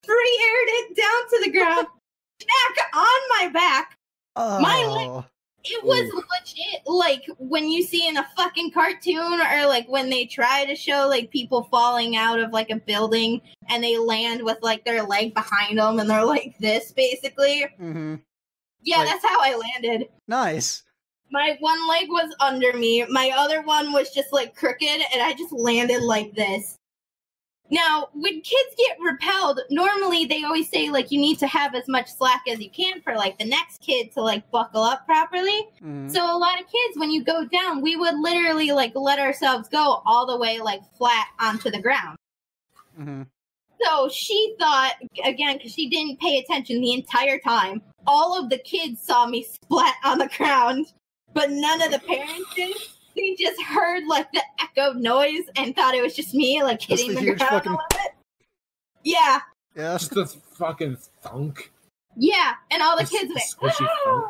[0.06, 1.88] free aired it down to the ground.
[2.40, 3.98] snack on my back.
[4.36, 5.24] Oh, My
[5.66, 10.26] It was legit like when you see in a fucking cartoon or like when they
[10.26, 14.58] try to show like people falling out of like a building and they land with
[14.62, 17.66] like their leg behind them and they're like this basically.
[17.78, 18.16] hmm
[18.82, 20.10] Yeah, Like- that's how I landed.
[20.28, 20.84] nice.
[21.32, 25.34] My one leg was under me, my other one was just like crooked, and I
[25.34, 26.78] just landed like this.
[27.70, 31.88] Now, when kids get repelled, normally they always say like you need to have as
[31.88, 35.70] much slack as you can for like the next kid to like buckle up properly.
[35.82, 36.12] Mhm.
[36.12, 39.70] So a lot of kids, when you go down, we would literally like let ourselves
[39.70, 42.18] go all the way like flat onto the ground.
[43.00, 43.28] Mhm.
[43.82, 44.94] So she thought
[45.26, 47.82] again because she didn't pay attention the entire time.
[48.06, 50.94] All of the kids saw me splat on the ground,
[51.34, 52.76] but none of the parents did.
[53.16, 56.90] They just heard like the echo noise and thought it was just me like Just
[57.04, 58.14] hitting the the, huge ground fucking- a little bit.
[59.04, 59.40] Yeah,
[59.76, 59.94] Yeah.
[59.98, 61.72] Just this fucking thunk.
[62.16, 63.76] yeah, and all the This- kids this went.
[63.76, 64.30] squishy "Ah!"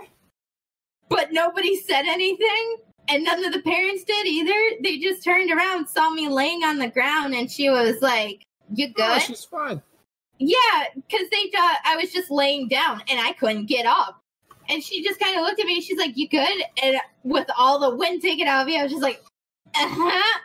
[1.09, 2.77] but nobody said anything
[3.09, 6.77] and none of the parents did either they just turned around saw me laying on
[6.79, 8.41] the ground and she was like
[8.73, 9.81] you Oh, good she's fine.
[10.39, 14.22] yeah because they thought i was just laying down and i couldn't get up
[14.69, 16.63] and she just kind of looked at me and she's like you good?
[16.81, 19.21] And with all the wind taken out of me i was just like
[19.75, 20.39] uh-huh.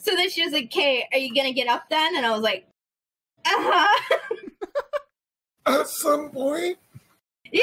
[0.00, 2.16] So then she was like okay are you gonna get up then?
[2.16, 2.66] And i was like
[3.46, 4.18] uh-huh.
[5.66, 6.78] At some point,
[7.52, 7.62] yeah.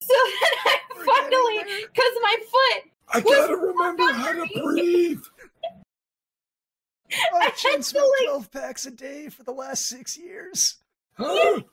[0.00, 5.20] So then i finally because my foot I gotta remember how to breathe.
[7.12, 10.16] I I've had been to, smoked like- 12 packs a day for the last six
[10.16, 10.76] years.
[11.14, 11.56] Huh?
[11.56, 11.64] he,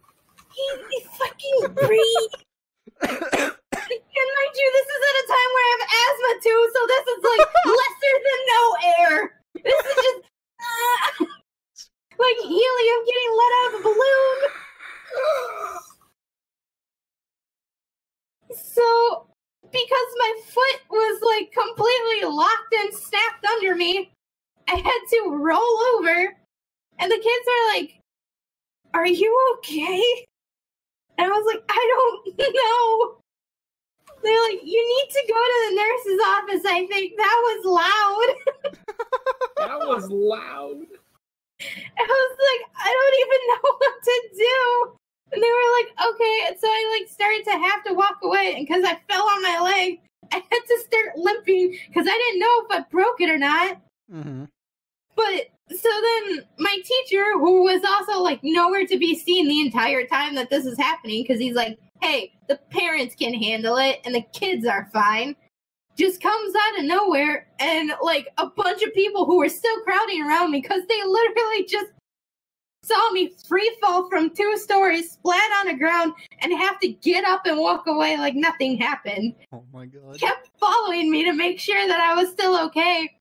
[0.89, 2.33] he fucking breathe
[3.01, 7.05] And mind you, this is at a time where I have asthma too, so this
[7.07, 7.47] is like
[7.79, 8.63] lesser than no
[8.99, 9.15] air.
[9.63, 10.21] This is just
[10.59, 11.25] uh,
[12.19, 14.39] like helium getting let out of a balloon.
[18.51, 19.27] So,
[19.71, 24.11] because my foot was like completely locked and snapped under me,
[24.67, 26.35] I had to roll over,
[26.99, 28.01] and the kids were like,
[28.93, 30.03] Are you okay?
[31.19, 33.15] And I was like, I don't know.
[34.23, 37.17] They're like, You need to go to the nurse's office, I think.
[37.17, 38.75] That was loud.
[39.57, 40.85] That was loud.
[41.61, 44.95] I was like, I don't even know what to do.
[45.33, 46.37] And they were like, okay.
[46.47, 48.55] And so I like started to have to walk away.
[48.55, 49.99] And because I fell on my leg,
[50.31, 53.77] I had to start limping because I didn't know if I broke it or not.
[54.09, 54.45] hmm
[55.19, 60.07] But so then my teacher, who was also like nowhere to be seen the entire
[60.07, 64.15] time that this is happening, because he's like, hey, the parents can handle it and
[64.15, 65.35] the kids are fine,
[65.97, 70.23] just comes out of nowhere and like a bunch of people who were still crowding
[70.23, 71.87] around me because they literally just
[72.85, 77.25] saw me free fall from two stories, splat on the ground, and have to get
[77.25, 80.17] up and walk away like nothing happened Oh my god.
[80.17, 83.18] kept following me to make sure that I was still okay.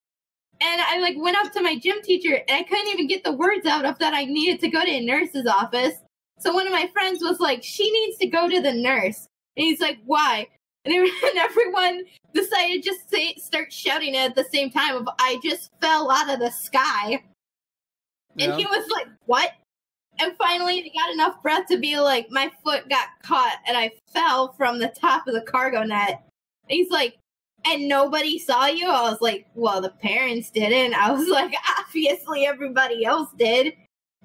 [0.60, 3.32] And I like went up to my gym teacher and I couldn't even get the
[3.32, 5.94] words out of that I needed to go to a nurse's office.
[6.40, 9.26] So one of my friends was like, she needs to go to the nurse.
[9.56, 10.48] And he's like, why?
[10.84, 10.94] And,
[11.36, 15.70] everyone decided to just say, start shouting it at the same time of I just
[15.80, 17.22] fell out of the sky.
[18.38, 19.52] And he was like, what?
[20.20, 23.92] And finally, he got enough breath to be like, my foot got caught and I
[24.12, 26.22] fell from the top of the cargo net.
[26.68, 27.16] And he's like,
[27.66, 28.88] and nobody saw you?
[28.88, 30.94] I was like, well, the parents didn't.
[30.94, 33.74] I was like, obviously everybody else did.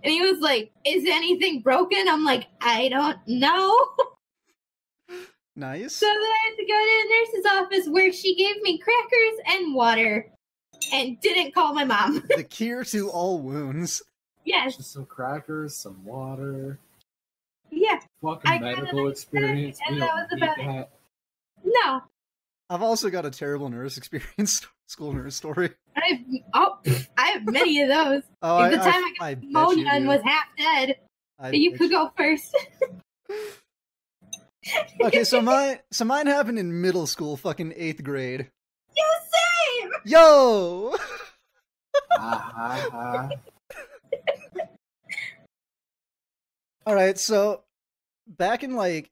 [0.03, 2.07] And he was like, is anything broken?
[2.09, 3.75] I'm like, I don't know.
[5.55, 5.95] Nice.
[5.95, 7.51] So then I had to go to the nurse's
[7.85, 10.27] office where she gave me crackers and water
[10.91, 12.23] and didn't call my mom.
[12.35, 14.01] the cure to all wounds.
[14.45, 16.79] yes, Just some crackers, some water.
[17.69, 19.77] yeah, Fucking I medical experience.
[19.87, 20.65] and that was need about it.
[20.65, 20.89] that.
[21.63, 22.01] no.
[22.73, 25.69] I've also got a terrible nurse experience, school nurse story.
[25.95, 26.19] I have,
[26.55, 26.79] oh,
[27.15, 28.23] I have many of those.
[28.41, 30.45] Oh, At the I, time I, I I got bet you pneumonia and was half
[30.57, 30.95] dead.
[31.37, 32.55] I you bet could go first.
[35.01, 38.49] Okay, so my so mine happened in middle school, fucking eighth grade.
[38.95, 39.03] you
[39.81, 39.91] same.
[40.05, 40.95] Yo.
[42.17, 43.29] Ah.
[46.85, 47.63] All right, so
[48.25, 49.11] back in like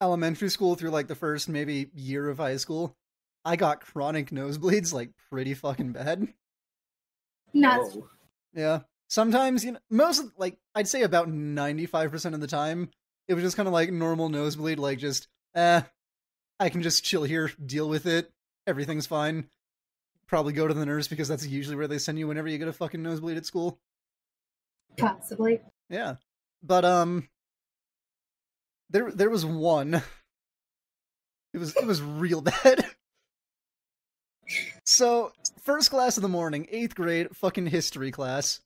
[0.00, 2.96] elementary school through like the first maybe year of high school,
[3.44, 6.28] I got chronic nosebleeds like pretty fucking bad.
[7.52, 7.94] Nuts.
[7.94, 8.08] Whoa.
[8.54, 8.80] Yeah.
[9.08, 12.90] Sometimes, you know, most of, like I'd say about 95% of the time,
[13.28, 15.82] it was just kind of like normal nosebleed like just eh
[16.58, 18.30] I can just chill here, deal with it.
[18.66, 19.48] Everything's fine.
[20.26, 22.68] Probably go to the nurse because that's usually where they send you whenever you get
[22.68, 23.80] a fucking nosebleed at school.
[24.96, 25.60] Possibly.
[25.88, 26.16] Yeah.
[26.62, 27.28] But um
[28.90, 30.02] there there was one.
[31.54, 32.84] It was it was real bad.
[34.84, 35.32] So
[35.62, 38.60] first class of the morning, eighth grade, fucking history class.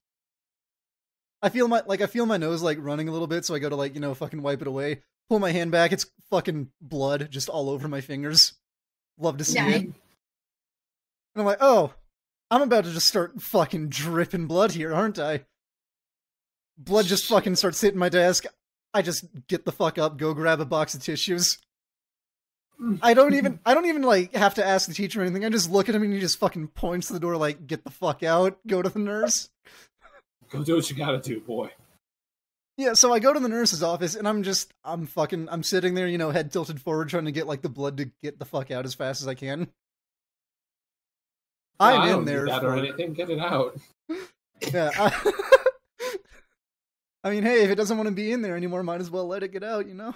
[1.42, 3.58] I feel my like I feel my nose like running a little bit, so I
[3.58, 5.02] go to like you know fucking wipe it away.
[5.28, 8.54] Pull my hand back, it's fucking blood just all over my fingers.
[9.18, 9.68] Love to see Yeah.
[9.68, 9.82] it.
[9.82, 9.94] And
[11.36, 11.92] I'm like, oh,
[12.50, 15.44] I'm about to just start fucking dripping blood here, aren't I?
[16.78, 18.44] Blood just fucking starts hitting my desk.
[18.94, 21.58] I just get the fuck up, go grab a box of tissues.
[22.80, 22.98] Mm.
[23.02, 25.44] I don't even I don't even like have to ask the teacher or anything.
[25.44, 27.84] I just look at him and he just fucking points to the door like, get
[27.84, 29.50] the fuck out, go to the nurse.
[30.50, 31.70] Go do what you gotta do, boy.
[32.76, 35.94] Yeah, so I go to the nurse's office and I'm just I'm fucking I'm sitting
[35.94, 38.44] there, you know, head tilted forward trying to get like the blood to get the
[38.44, 39.68] fuck out as fast as I can.
[41.80, 43.14] I'm I in there for or anything.
[43.14, 43.76] Get it out.
[44.72, 44.90] Yeah.
[44.96, 45.32] I,
[47.24, 49.26] I mean, hey, if it doesn't want to be in there anymore, might as well
[49.26, 50.14] let it get out, you know?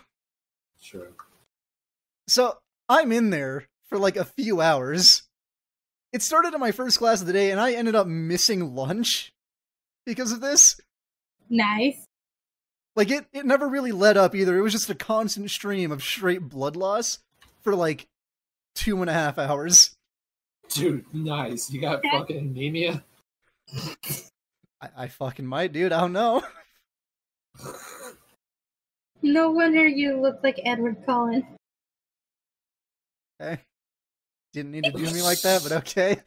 [0.79, 1.09] Sure.
[2.29, 5.23] So I'm in there for like a few hours.
[6.13, 9.33] It started in my first class of the day, and I ended up missing lunch
[10.05, 10.79] because of this.
[11.49, 12.05] Nice.
[12.95, 14.59] Like it, it never really let up either.
[14.59, 17.21] It was just a constant stream of straight blood loss
[17.63, 18.07] for like
[18.75, 19.97] two and a half hours.
[20.69, 21.71] Dude, nice.
[21.71, 23.03] You got fucking anemia?
[24.83, 25.93] I, I fucking might, dude.
[25.93, 26.43] I don't know.
[29.23, 31.47] No wonder you look like Edward Cullen.
[33.39, 33.59] Hey,
[34.53, 36.19] Didn't need to do me like that, but okay.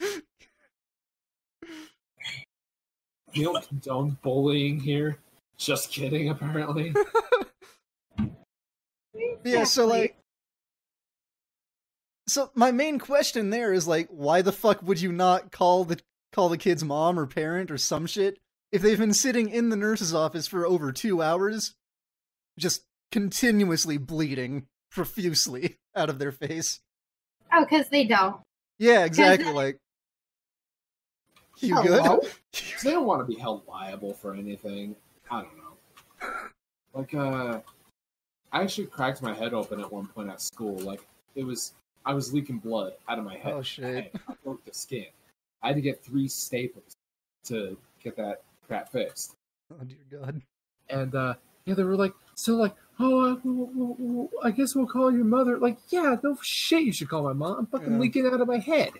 [3.33, 5.17] You don't condone bullying here.
[5.57, 6.93] Just kidding, apparently.
[9.43, 10.17] Yeah, so like
[12.27, 15.99] So my main question there is like why the fuck would you not call the
[16.31, 18.37] call the kid's mom or parent or some shit
[18.71, 21.75] if they've been sitting in the nurse's office for over 2 hours
[22.57, 26.79] just continuously bleeding profusely out of their face.
[27.53, 28.37] Oh, because they don't.
[28.79, 29.77] Yeah, exactly that- like
[31.59, 32.19] You Hello?
[32.19, 32.31] good?
[32.83, 34.95] they don't want to be held liable for anything.
[35.29, 36.29] I don't know.
[36.93, 37.59] Like, uh,
[38.51, 40.77] I actually cracked my head open at one point at school.
[40.79, 41.01] Like,
[41.35, 41.73] it was,
[42.05, 43.53] I was leaking blood out of my head.
[43.53, 44.11] Oh shit.
[44.27, 45.05] I, I broke the skin.
[45.63, 46.95] I had to get three staples
[47.45, 48.41] to get that
[48.71, 49.35] crap fixed.
[49.71, 50.41] Oh dear god.
[50.89, 51.33] And, uh,
[51.65, 55.57] yeah, they were like, so like, oh, I, w- I guess we'll call your mother.
[55.57, 57.57] Like, yeah, no shit, you should call my mom.
[57.59, 57.99] I'm fucking Yeah.
[57.99, 58.91] leaking out of my head.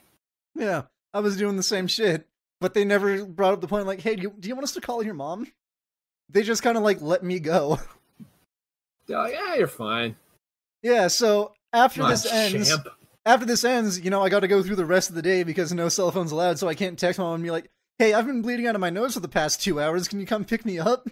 [0.55, 2.28] Yeah, I was doing the same shit,
[2.59, 4.74] but they never brought up the point like, "Hey, do you, do you want us
[4.74, 5.47] to call your mom?"
[6.30, 7.80] They just kind of like let me go.
[9.07, 10.15] Like, yeah, you're fine.
[10.84, 12.88] Yeah, so after on, this ends, champ.
[13.26, 15.43] after this ends, you know, I got to go through the rest of the day
[15.43, 17.69] because no cell phones allowed, so I can't text mom and be like,
[18.02, 20.08] "Hey, I've been bleeding out of my nose for the past two hours.
[20.08, 21.08] Can you come pick me up?"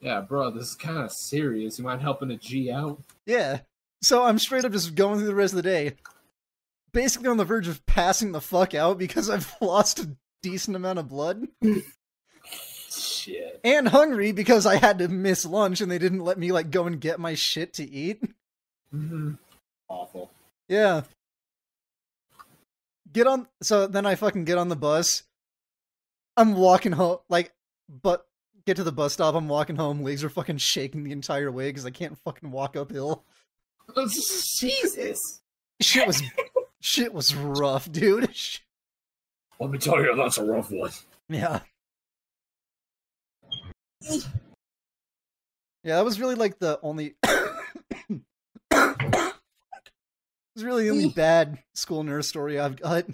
[0.00, 1.78] Yeah, bro, this is kind of serious.
[1.78, 3.00] You mind helping a G out?
[3.24, 3.60] Yeah.
[4.02, 5.92] So I'm straight up just going through the rest of the day,
[6.92, 10.98] basically on the verge of passing the fuck out because I've lost a decent amount
[10.98, 11.46] of blood.
[12.90, 13.60] Shit.
[13.62, 16.86] and hungry because I had to miss lunch and they didn't let me like go
[16.86, 18.20] and get my shit to eat.
[18.92, 19.30] Mm hmm
[19.86, 20.32] Awful.
[20.68, 21.02] Yeah.
[23.12, 25.22] Get on so then I fucking get on the bus.
[26.36, 27.52] I'm walking home like
[27.88, 28.26] but
[28.66, 31.68] get to the bus stop, I'm walking home, legs are fucking shaking the entire way
[31.68, 33.24] because I can't fucking walk uphill.
[34.58, 35.40] Jesus.
[35.80, 36.22] Shit was
[36.80, 38.30] shit was rough, dude.
[39.60, 40.90] Let me tell you, that's a rough one.
[41.28, 41.60] Yeah.
[45.84, 47.14] Yeah, that was really like the only.
[47.24, 48.22] it
[50.54, 53.04] was really the only bad school nurse story I've got.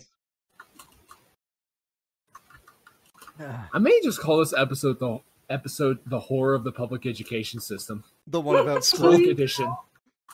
[3.26, 3.29] Ah,
[3.72, 5.18] I may just call this episode the
[5.48, 8.04] episode the horror of the public education system.
[8.26, 9.28] the one about School school.
[9.30, 9.72] edition.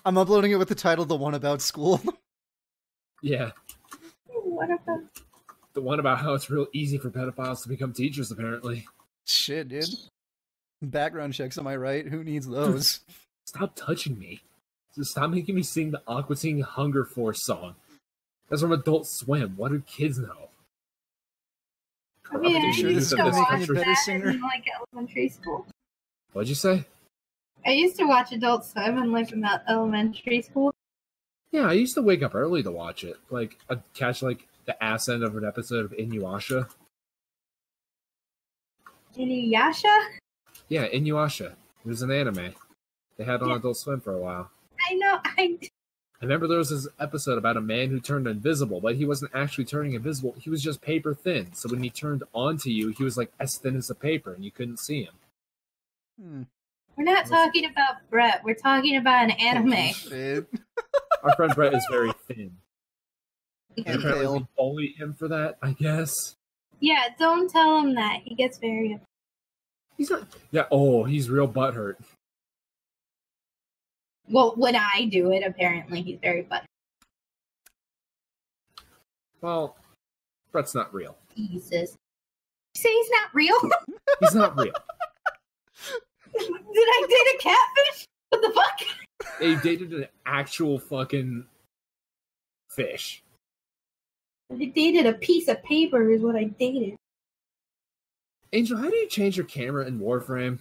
[0.04, 2.00] I'm uploading it with the title "The One About School."
[3.22, 3.52] Yeah.
[4.28, 5.00] What about
[5.72, 8.86] The one about how it's real easy for pedophiles to become teachers, apparently.
[9.24, 9.86] Shit, dude.
[10.82, 12.06] Background checks, am I right?
[12.06, 13.00] Who needs those?
[13.46, 14.42] Stop touching me.
[14.94, 17.74] Just stop making me sing the Aqua Teen Hunger Force song.
[18.48, 19.54] That's from Adult Swim.
[19.56, 20.48] What do kids know?
[22.32, 24.30] I mean, I sure used to gonna this make me a watch that singer.
[24.30, 25.66] in like elementary school.
[26.32, 26.84] What'd you say?
[27.64, 30.72] I used to watch Adult Swim in like in that elementary school.
[31.52, 33.16] Yeah, I used to wake up early to watch it.
[33.30, 36.68] Like, I'd catch like the ass end of an episode of Inuyasha.
[39.16, 40.06] Inuyasha?
[40.68, 41.52] Yeah, Inuyasha.
[41.52, 42.54] It was an anime.
[43.16, 43.56] They had on Yeah.
[43.56, 44.50] Adult Swim for a while.
[44.90, 45.18] I know.
[45.24, 45.58] I
[46.20, 49.32] I remember there was this episode about a man who turned invisible, but he wasn't
[49.34, 50.34] actually turning invisible.
[50.38, 51.52] He was just paper thin.
[51.52, 54.42] So when he turned onto you, he was like as thin as a paper, and
[54.42, 55.14] you couldn't see him.
[56.20, 56.42] Hmm.
[56.96, 58.42] We're not talking about Brett.
[58.42, 59.94] We're talking about an anime.
[61.22, 62.56] Our friend Brett is very thin.
[63.76, 66.36] And And apparently we bully him for that, I guess.
[66.80, 68.20] Yeah, don't tell him that.
[68.24, 68.98] He gets very.
[69.98, 70.26] He's not.
[70.50, 70.64] Yeah.
[70.70, 71.96] Oh, he's real butthurt.
[74.28, 76.64] Well, when I do it, apparently he's very but
[79.40, 79.76] Well,
[80.52, 81.16] Brett's not real.
[81.36, 81.96] Jesus.
[82.74, 83.56] You say he's not real?
[84.20, 84.72] He's not real.
[86.32, 88.06] Did I date a catfish?
[88.30, 88.80] What the fuck?
[89.40, 91.44] they dated an actual fucking
[92.70, 93.22] fish.
[94.52, 96.96] I dated a piece of paper, is what I dated.
[98.52, 100.58] Angel, how do you change your camera in Warframe?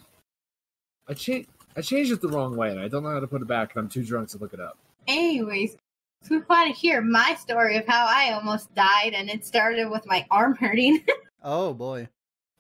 [1.08, 1.50] I changed.
[1.78, 3.76] I changed it the wrong way, and I don't know how to put it back,
[3.76, 4.78] and I'm too drunk to look it up.
[5.08, 5.76] Anyways,
[6.24, 9.90] if you want to hear my story of how I almost died, and it started
[9.90, 11.04] with my arm hurting.
[11.44, 12.08] Oh boy.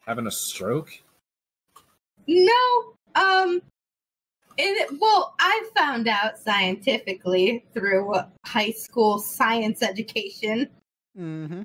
[0.05, 0.91] Having a stroke?
[2.27, 3.61] no, um,
[4.57, 8.13] it, well, I found out scientifically through
[8.45, 10.69] high school science education
[11.17, 11.61] Mm-hmm.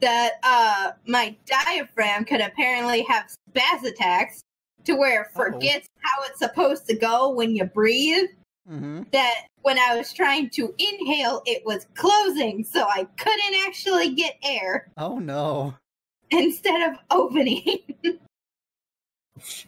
[0.00, 4.40] that uh my diaphragm could apparently have spaz attacks
[4.84, 5.44] to where it Uh-oh.
[5.52, 8.28] forgets how it's supposed to go when you breathe.
[8.70, 9.02] Mm-hmm.
[9.12, 14.36] That when I was trying to inhale, it was closing, so I couldn't actually get
[14.44, 15.74] air Oh no.
[16.30, 17.78] instead of opening.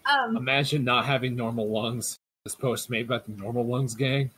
[0.07, 2.19] um, Imagine not having normal lungs.
[2.45, 4.31] This post made by the Normal Lungs gang.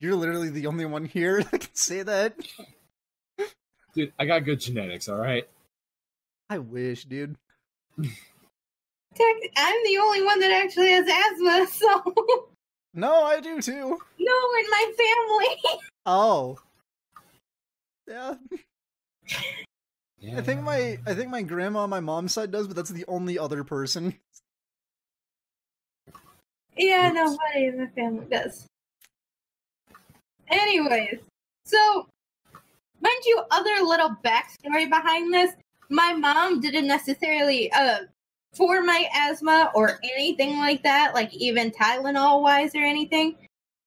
[0.00, 2.34] You're literally the only one here that can say that.
[3.94, 5.46] Dude, I got good genetics, alright?
[6.48, 7.36] I wish, dude.
[9.14, 12.48] tech- I'm the only one that actually has asthma, so
[12.94, 13.98] No, I do too.
[14.18, 15.80] no in my family.
[16.04, 16.58] Oh.
[18.08, 18.34] Yeah.
[20.18, 20.38] Yeah.
[20.38, 23.04] I think my I think my grandma on my mom's side does, but that's the
[23.06, 24.18] only other person.
[26.76, 27.14] Yeah, Oops.
[27.14, 28.66] nobody in the family does.
[30.48, 31.20] Anyways,
[31.64, 32.06] so
[33.00, 35.52] mind you, other little backstory behind this.
[35.88, 38.00] My mom didn't necessarily uh
[38.54, 43.36] for my asthma or anything like that, like even Tylenol wise or anything.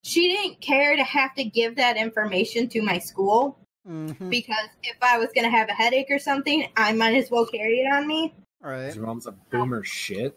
[0.04, 3.58] She didn't care to have to give that information to my school
[3.88, 4.30] Mm-hmm.
[4.30, 7.82] because if I was gonna have a headache or something, I might as well carry
[7.82, 8.34] it on me.
[8.64, 8.96] Alright.
[8.96, 10.36] Your mom's a boomer shit.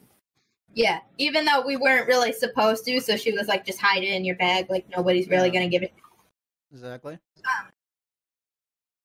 [0.74, 4.12] Yeah, even though we weren't really supposed to, so she was like, just hide it
[4.12, 5.54] in your bag, like nobody's really Yeah.
[5.54, 5.94] gonna give it.
[6.72, 7.18] Exactly.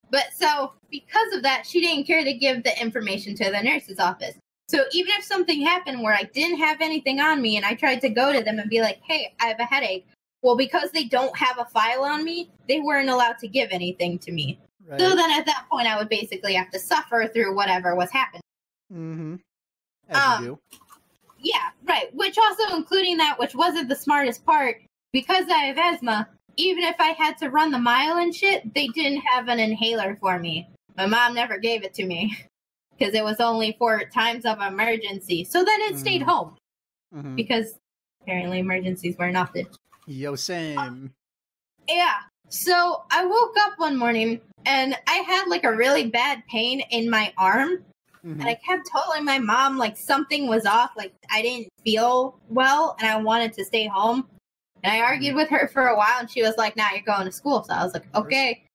[0.10, 3.98] But so because of that, she didn't care to give the information to the nurse's
[3.98, 4.36] office.
[4.74, 8.02] So even if something happened where I didn't have anything on me and I tried
[8.02, 10.08] to go to them and be like, hey, I have a headache.
[10.42, 14.18] Well, because they don't have a file on me, they weren't allowed to give anything
[14.20, 14.60] to me.
[14.88, 15.00] Right.
[15.00, 18.42] So then at that point, I would basically have to suffer through whatever was happening.
[18.92, 19.36] mm-hmm.
[20.12, 20.60] Um.
[21.40, 22.14] Yeah, right.
[22.14, 26.28] Which also including that, which wasn't the smartest part, because I have asthma.
[26.58, 30.18] Even if I had to run the mile and shit, they didn't have an inhaler
[30.20, 30.68] for me.
[30.98, 32.38] My mom never gave it to me
[32.98, 35.44] because it was only for times of emergency.
[35.44, 36.26] So then it stayed Mm.
[36.26, 36.56] home
[37.14, 37.36] Mm-hmm.
[37.36, 37.78] because
[38.22, 39.68] apparently emergencies weren't often.
[40.08, 41.12] Yo, same.
[41.88, 42.16] Yeah.
[42.50, 47.10] So I woke up one morning and I had like a really bad pain in
[47.10, 47.84] my arm
[48.26, 48.40] Mhm.
[48.40, 52.96] and I kept telling my mom like something was off, like I didn't feel well
[53.00, 54.28] and I wanted to stay home.
[54.84, 57.04] And I argued with her for a while and she was like, "Now nah, you're
[57.04, 58.66] going to school." So I was like, "Okay."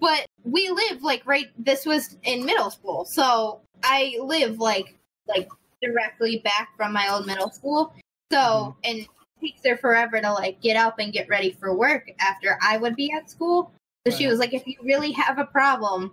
[0.00, 3.04] But we live like right this was in middle school.
[3.04, 4.96] So I live like
[5.28, 5.48] like
[5.82, 7.94] directly back from my old middle school.
[8.32, 9.08] So and it
[9.40, 12.96] takes her forever to like get up and get ready for work after I would
[12.96, 13.72] be at school.
[14.06, 16.12] So she was like, if you really have a problem,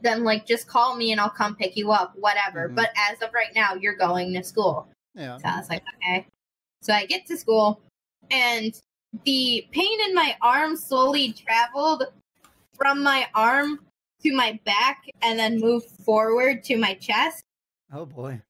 [0.00, 2.68] then like just call me and I'll come pick you up, whatever.
[2.68, 2.74] Mhm.
[2.74, 4.88] But as of right now, you're going to school.
[5.14, 5.36] Yeah.
[5.36, 6.26] So I was like, okay.
[6.82, 7.80] So I get to school
[8.32, 8.74] and
[9.24, 12.04] the pain in my arm slowly traveled
[12.74, 13.80] from my arm
[14.22, 17.42] to my back and then moved forward to my chest.
[17.92, 18.40] Oh boy.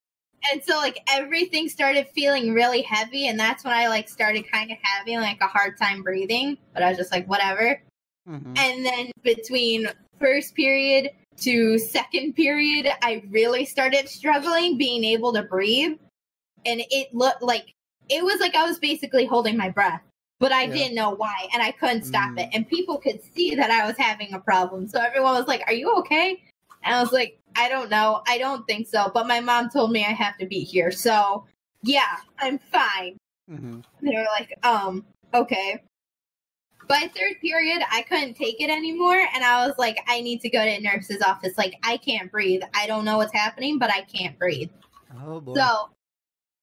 [0.50, 4.70] And so like everything started feeling really heavy and that's when I like started kind
[4.70, 7.80] of having like a hard time breathing, but I was just like whatever.
[8.28, 8.54] Mm-hmm.
[8.56, 15.42] And then between first period to second period, I really started struggling being able to
[15.42, 15.98] breathe.
[16.64, 17.72] And it looked like
[18.08, 20.02] it was like I was basically holding my breath,
[20.42, 20.74] but I Yeah.
[20.74, 22.40] didn't know why and I couldn't stop Mm.
[22.40, 22.48] it.
[22.52, 24.88] And people could see that I was having a problem.
[24.88, 26.42] So everyone was like, Are you okay?
[26.82, 28.22] And I was like, I don't know.
[28.26, 29.08] I don't think so.
[29.14, 30.90] But my mom told me I have to be here.
[30.90, 31.46] So
[31.84, 33.16] yeah, I'm fine.
[33.48, 33.80] Mm-hmm.
[34.02, 35.80] They were like, um, okay.
[36.88, 40.50] By third period, I couldn't take it anymore, and I was like, I need to
[40.50, 41.56] go to a nurse's office.
[41.56, 42.62] Like, I can't breathe.
[42.74, 44.70] I don't know what's happening, but I can't breathe.
[45.24, 45.54] Oh boy.
[45.54, 45.90] So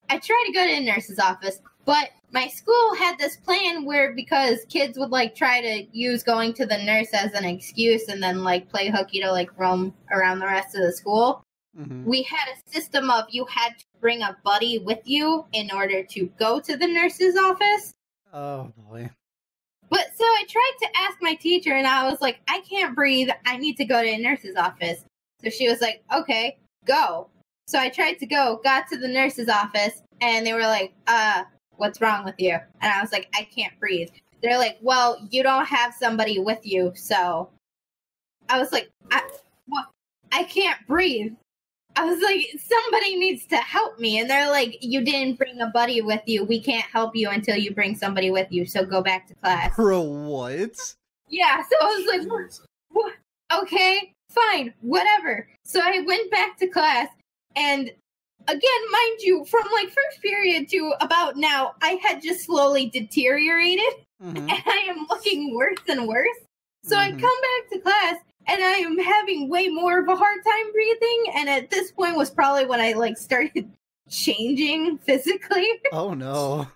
[0.09, 4.13] I tried to go to a nurse's office, but my school had this plan where
[4.13, 8.21] because kids would like try to use going to the nurse as an excuse and
[8.21, 11.41] then like play hooky to like roam around the rest of the school,
[11.75, 12.03] Mhm.
[12.05, 16.03] we had a system of you had to bring a buddy with you in order
[16.03, 17.91] to go to the nurse's office.
[18.31, 19.09] Oh boy.
[19.89, 23.29] But so I tried to ask my teacher, and I was like, I can't breathe.
[23.47, 25.03] I need to go to a nurse's office.
[25.43, 27.29] So she was like, okay, go.
[27.67, 31.45] So I tried to go, got to the nurse's office, and they were like, uh,
[31.79, 32.57] what's wrong with you?
[32.81, 34.09] And I was like, I can't breathe.
[34.41, 36.93] They're like, well, you don't have somebody with you.
[36.95, 37.49] So
[38.49, 39.27] I was like, I,
[39.67, 39.87] what?
[40.31, 41.33] I can't breathe.
[41.95, 44.19] I was like, somebody needs to help me.
[44.19, 46.45] And they're like, you didn't bring a buddy with you.
[46.45, 48.65] We can't help you until you bring somebody with you.
[48.65, 49.75] So go back to class.
[49.75, 50.95] Bro, what?
[51.27, 52.59] Yeah, so I was like, "What-
[52.89, 53.13] what?
[53.61, 55.47] okay, fine, whatever.
[55.63, 57.09] So I went back to class,
[57.55, 57.91] and
[58.49, 63.93] again, mind you, from like first period to about now, I had just slowly deteriorated,
[64.21, 64.37] Mhm.
[64.37, 66.37] and I am looking worse and worse.
[66.83, 67.19] So I Mhm.
[67.21, 68.15] come back to class,
[68.47, 71.23] and I am having way more of a hard time breathing.
[71.35, 73.71] And at this point was probably when I like started
[74.09, 76.67] changing physically Oh no.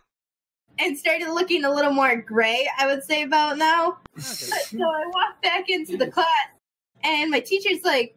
[0.80, 2.70] and started looking a little more gray.
[2.78, 3.98] I would say about now.
[4.18, 4.24] Okay.
[4.24, 6.48] So I walked back into the class,
[7.04, 8.16] and my teacher's like,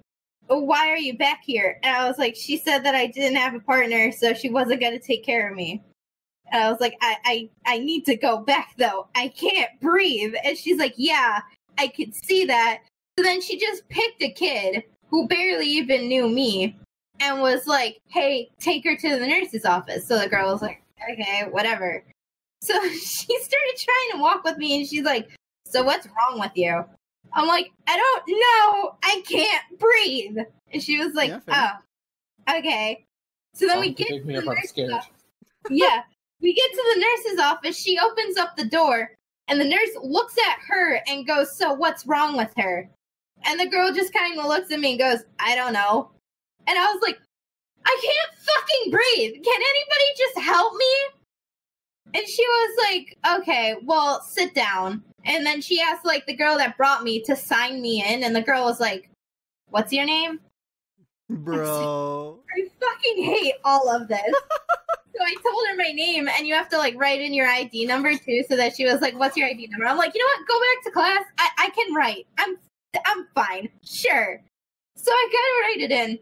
[0.49, 3.37] Oh, "Why are you back here?" And I was like, "She said that I didn't
[3.37, 5.83] have a partner, so she wasn't going to take care of me."
[6.53, 9.09] And I was like, I, "I I need to go back though.
[9.15, 11.41] I can't breathe." And she's like, "Yeah,
[11.79, 12.83] I could see that."
[13.19, 16.77] So then she just picked a kid who barely even knew me,
[17.21, 20.83] and was like, "Hey, take her to the nurse's office." So the girl was like,
[21.13, 22.05] "Okay, whatever."
[22.63, 25.31] So she started trying to walk with me, and she's like,
[25.67, 26.85] so what's wrong with you?
[27.33, 28.97] I'm like, I don't know.
[29.03, 30.39] I can't breathe.
[30.73, 31.73] And she was like, Yeah,
[32.49, 33.05] oh, okay.
[33.55, 35.11] So then we get to me the up, I'm nurse's office.
[35.71, 36.03] Yeah.
[36.41, 37.77] We get to the nurse's office.
[37.77, 39.11] She opens up the door
[39.49, 42.89] and the nurse looks at her and goes, so what's wrong with her?
[43.45, 46.11] And the girl just kind of looks at me and goes, I don't know.
[46.67, 47.19] And I was like,
[47.85, 49.45] I can't fucking breathe.
[49.45, 50.95] Can anybody just help me?
[52.15, 55.03] And she was like, okay, well, sit down.
[55.27, 58.35] And then she asked like the girl that brought me to sign me in, and
[58.35, 59.11] the girl was like,
[59.69, 60.41] What's your name?
[61.29, 62.39] Bro.
[62.57, 64.21] I fucking hate all of this.
[64.23, 67.87] so I told her my name, and you have to like write in your ID
[67.87, 69.87] number too, so that she was like, What's your ID number?
[69.87, 70.49] I'm like, you know what?
[70.49, 71.25] Go back to class.
[71.39, 72.27] I, I can write.
[72.39, 72.57] I'm
[73.05, 73.69] I'm fine.
[73.85, 74.41] Sure.
[74.97, 76.19] So I gotta write it in.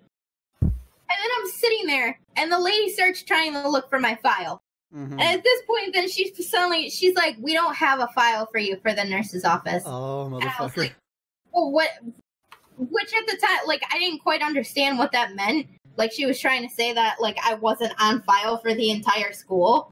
[0.63, 4.64] And then I'm sitting there, and the lady starts trying to look for my file.
[4.95, 5.13] Mhm.
[5.13, 8.59] And at this point, then she's suddenly she's like, "We don't have a file for
[8.59, 10.77] you for the nurse's office." Oh, and I was motherfucker.
[10.77, 10.95] like,
[11.53, 11.91] "Well, what?"
[12.77, 15.67] Which at the time, like, I didn't quite understand what that meant.
[15.97, 19.33] Like, she was trying to say that like I wasn't on file for the entire
[19.33, 19.91] school,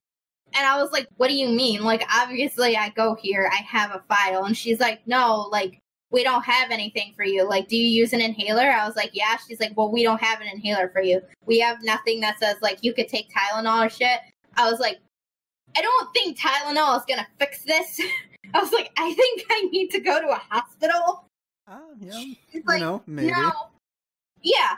[0.55, 1.83] and I was like, "What do you mean?
[1.83, 5.79] Like, obviously, I go here, I have a file." And she's like, "No, like."
[6.11, 7.49] We don't have anything for you.
[7.49, 8.71] Like, do you use an inhaler?
[8.71, 9.39] I was like, yeah.
[9.49, 11.23] She's like, well, we don't have an inhaler for you.
[11.47, 14.21] We have nothing that says like you could take Tylenol or shit.
[14.57, 14.99] I was like,
[15.77, 18.01] I don't think Tylenol is gonna fix this.
[18.55, 21.25] I was like, I think I need to go to a hospital.
[21.69, 22.35] Oh, yeah.
[22.51, 23.33] She's like, know, maybe.
[23.33, 23.53] no.
[24.43, 24.77] Yeah.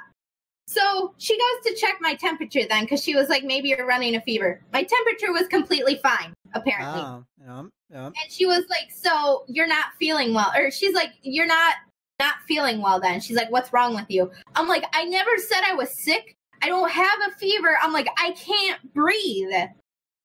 [0.67, 4.17] So she goes to check my temperature then because she was like, maybe you're running
[4.17, 4.61] a fever.
[4.73, 7.01] My temperature was completely fine, apparently.
[7.01, 8.07] Oh, yeah, yeah.
[8.07, 10.53] And she was like, so you're not feeling well.
[10.57, 11.75] Or she's like, you're not
[12.21, 13.21] not feeling well then.
[13.21, 14.31] She's like, what's wrong with you?
[14.55, 16.37] I'm like, I never said I was sick.
[16.65, 17.77] I don't have a fever.
[17.83, 19.53] I'm like, I can't breathe.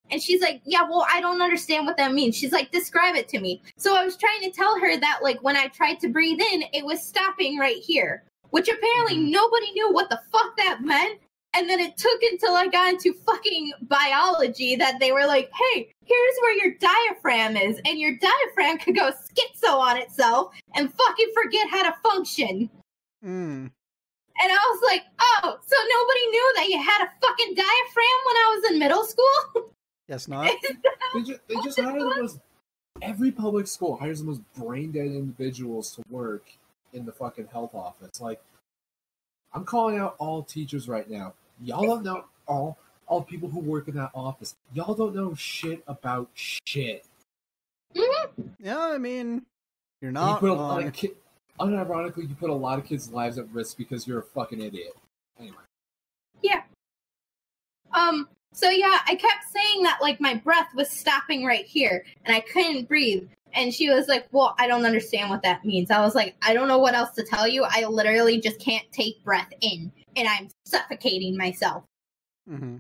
[0.10, 2.38] And she's like, Yeah, well, I don't understand what that means.
[2.38, 3.61] She's like, Describe it to me.
[3.78, 6.64] So I was trying to tell her that, like, when I tried to breathe in,
[6.72, 9.32] it was stopping right here, which apparently Mhm.
[9.32, 11.20] nobody knew what the fuck that meant.
[11.53, 15.91] And then it took until I got into fucking biology that they were like, Hey,
[16.06, 17.82] here's where your diaphragm is.
[17.86, 22.70] And your diaphragm could go schizo on itself and fucking forget how to function.
[23.26, 23.72] Mm.
[24.41, 28.36] And I was like, Oh, so nobody knew that you had a fucking diaphragm when
[28.36, 29.72] I was in middle school?
[30.07, 30.52] Guess not.
[31.14, 32.40] They just, they just hire the most.
[33.02, 36.44] Every public school hires the most brain dead individuals to work
[36.94, 38.20] in the fucking health office.
[38.20, 38.41] Like,
[39.53, 41.34] I'm calling out all teachers right now.
[41.61, 44.56] Y'all don't know all all people who work in that office.
[44.74, 47.06] Y'all don't know shit about shit.
[47.95, 48.41] Mm-hmm.
[48.60, 49.45] Yeah, I mean,
[50.02, 51.14] you're not you put a lot of ki-
[51.60, 54.94] unironically, you put a lot of kids' lives at risk because you're a fucking idiot.
[55.40, 55.57] Anyway,
[56.41, 56.64] Yeah.
[57.94, 62.36] Um, so yeah, I kept saying that like my breath was stopping right here and
[62.36, 63.27] I couldn't breathe.
[63.53, 65.91] And she was like, Well, I don't understand what that means.
[65.91, 67.64] I was like, I don't know what else to tell you.
[67.68, 71.84] I literally just can't take breath in and I'm suffocating myself.
[72.48, 72.77] hmm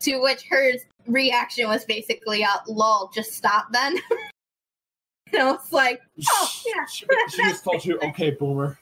[0.00, 0.72] To which her
[1.06, 3.96] reaction was basically, uh, "Lol, just stop then."
[5.38, 6.00] and I was like,
[6.30, 8.78] "Oh yeah, She, she just told you, okay, boomer.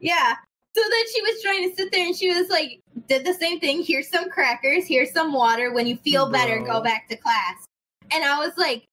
[0.00, 0.34] yeah."
[0.74, 3.60] So then she was trying to sit there and she was like, did the same
[3.60, 3.82] thing.
[3.82, 4.86] Here's some crackers.
[4.86, 5.72] Here's some water.
[5.72, 6.66] When you feel better, Bro.
[6.66, 7.64] go back to class.
[8.12, 8.84] And I was like,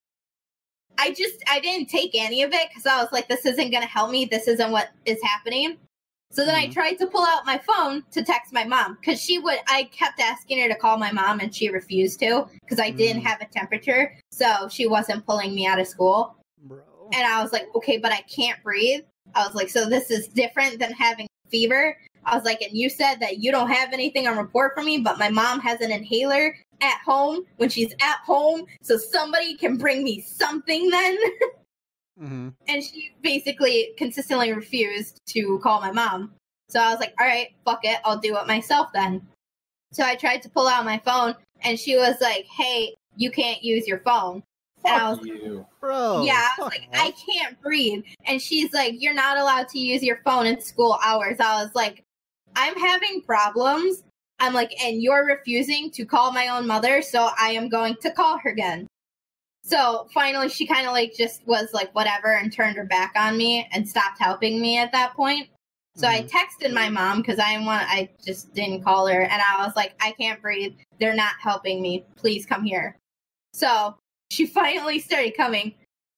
[0.97, 3.81] I just, I didn't take any of it because I was like, this isn't going
[3.83, 4.23] to help me.
[4.23, 5.77] This isn't what is happening.
[6.31, 6.73] So then I Mhm.
[6.73, 10.21] tried to pull out my phone to text my mom because she would, I kept
[10.21, 13.25] asking her to call my mom and she refused to because I didn't Mm.
[13.25, 14.15] have a temperature.
[14.31, 16.37] So she wasn't pulling me out of school.
[16.61, 16.79] Bro.
[17.13, 19.01] And I was like, okay, but I can't breathe.
[19.35, 21.95] I was like, so this is different than having fever.
[22.25, 24.99] I was like, and you said that you don't have anything on report for me,
[24.99, 29.77] but my mom has an inhaler at home when she's at home, so somebody can
[29.77, 31.17] bring me something then.
[32.21, 32.49] Mm-hmm.
[32.67, 36.31] and she basically consistently refused to call my mom.
[36.69, 39.27] So I was like, all right, fuck it, I'll do it myself then.
[39.91, 43.63] So I tried to pull out my phone, and she was like, hey, you can't
[43.63, 44.43] use your phone.
[44.85, 45.65] And I was Fuck you.
[45.79, 46.23] Bro.
[46.23, 46.99] yeah, I was like, off.
[46.99, 48.03] I can't breathe.
[48.25, 51.37] And she's like, You're not allowed to use your phone in school hours.
[51.39, 52.03] I was like,
[52.55, 54.03] I'm having problems.
[54.39, 58.11] I'm like, and you're refusing to call my own mother, so I am going to
[58.11, 58.87] call her again.
[59.63, 63.37] So finally, she kind of like just was like, whatever, and turned her back on
[63.37, 65.47] me and stopped helping me at that point.
[65.95, 66.35] So I mm-hmm.
[66.35, 69.93] texted my mom because I want, I just didn't call her, and I was like,
[70.01, 70.73] I can't breathe.
[70.99, 72.03] They're not helping me.
[72.17, 72.97] Please come here.
[73.53, 73.95] So
[74.37, 75.73] she finally started coming.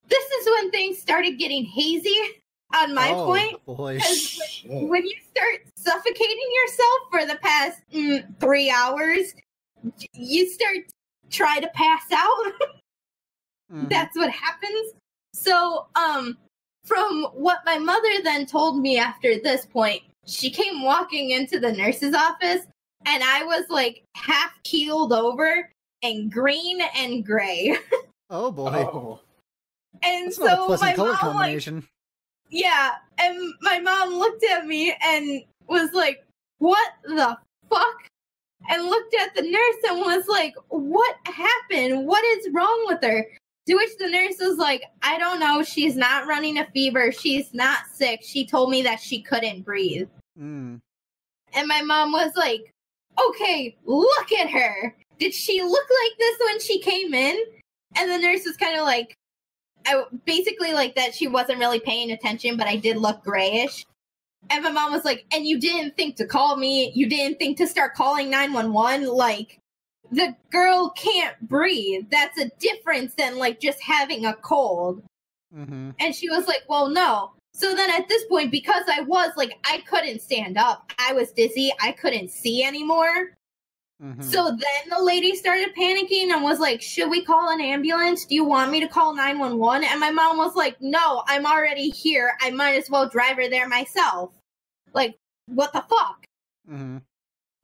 [0.08, 2.16] This is when things started getting hazy
[2.74, 3.66] on my oh, point.
[3.66, 4.00] Boy.
[4.68, 9.34] When you start suffocating yourself for the past mm, three hours,
[10.12, 10.78] you start
[11.30, 12.52] try to pass out.
[13.72, 13.88] Mhm.
[13.88, 14.92] That's what happens.
[15.34, 16.38] So, um,
[16.84, 21.72] from what my mother then told me after this point, she came walking into the
[21.72, 22.64] nurse's office,
[23.06, 25.68] and I was like half keeled over
[26.06, 27.78] and green and gray.
[28.30, 28.70] Oh boy.
[28.70, 29.20] Oh.
[30.02, 31.84] And That's so not a pleasant my color mom, like,
[32.50, 36.22] yeah, and my mom looked at me and was like,
[36.58, 37.38] "What the
[37.70, 38.08] fuck?"
[38.68, 42.06] And looked at the nurse and was like, "What happened?
[42.06, 43.24] What is wrong with her?"
[43.68, 45.62] To which the nurse was like, "I don't know.
[45.62, 47.10] She's not running a fever.
[47.10, 48.20] She's not sick.
[48.22, 50.08] She told me that she couldn't breathe."
[50.38, 50.78] Mm.
[51.54, 52.70] And my mom was like,
[53.28, 54.94] "Okay, look at her.
[55.18, 57.36] Did she look like this when she came in?"
[57.96, 59.16] And the nurse was kind of like,
[59.86, 63.86] I basically like that she wasn't really paying attention, but I did look grayish.
[64.50, 66.92] And my mom was like, "And you didn't think to call me?
[66.94, 69.06] You didn't think to start calling nine one one?
[69.06, 69.58] Like,
[70.10, 72.06] the girl can't breathe.
[72.10, 75.02] That's a difference than like just having a cold."
[75.52, 77.32] hmm And she was like, Well, no.
[77.54, 81.32] So then at this point, because I was like, I couldn't stand up, I was
[81.32, 83.35] dizzy, I couldn't see anymore.
[84.00, 88.24] Hmm So then the lady started panicking and was like, Should we call an ambulance?
[88.24, 89.88] Do you want me to call 911?
[89.88, 92.32] And my mom was like, No, I'm already here.
[92.40, 94.32] I might as well drive her there myself.
[94.92, 95.16] Like,
[95.46, 96.24] what the fuck?
[96.70, 96.98] Mm-hmm.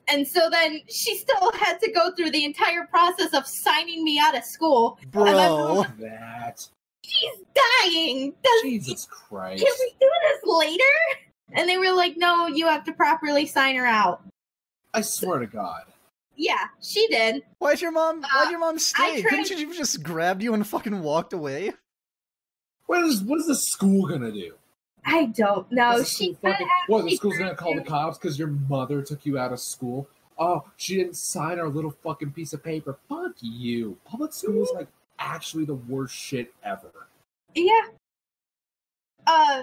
[0.08, 4.18] And so then she still had to go through the entire process of signing me
[4.18, 4.98] out of school.
[5.10, 5.84] Bro.
[5.98, 6.66] That.
[7.04, 7.44] She's
[7.82, 8.32] dying.
[8.42, 9.64] Does Jesus Christ.
[9.64, 10.82] can we do this later?
[11.54, 14.22] And they were like, no, you have to properly sign her out.
[14.94, 15.82] I swear to God.
[16.42, 17.44] Yeah, she did.
[17.58, 18.22] Why'd your mom?
[18.22, 19.20] Why'd Uh, your mom stay?
[19.22, 21.72] tried- Couldn't she just grabbed you and fucking walked away?
[22.86, 24.54] What is what is the school gonna do?
[25.04, 25.98] I don't know.
[25.98, 29.24] The She fucking- what the school's gonna tried call the cops because your mother took
[29.24, 30.08] you out of school?
[30.36, 32.98] Oh, she didn't sign our little fucking piece of paper.
[33.08, 33.98] Fuck you.
[34.04, 34.88] Public school is like
[35.20, 37.06] actually the worst shit ever.
[37.54, 37.86] Yeah.
[39.28, 39.62] Uh,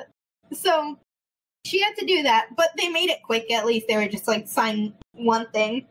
[0.54, 0.98] so
[1.66, 3.52] she had to do that, but they made it quick.
[3.52, 5.86] At least they were just like sign one thing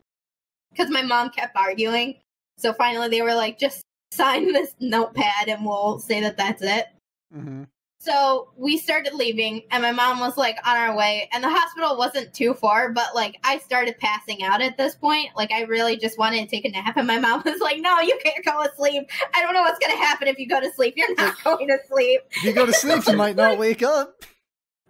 [0.71, 2.17] because my mom kept arguing.
[2.59, 6.87] So finally, they were like, just sign this notepad, and we'll say that that's it.
[7.33, 7.65] hmm
[8.01, 11.97] So we started leaving, and my mom was like on our way, and the hospital
[11.97, 15.31] wasn't too far, but like I started passing out at this point.
[15.37, 18.01] Like I really just wanted to take a nap, and my mom was like, "No,
[18.01, 19.09] you can't go to sleep.
[19.35, 20.95] I don't know what's gonna happen if you go to sleep.
[20.97, 24.25] You're not going to sleep." If you go to sleep, you might not wake up.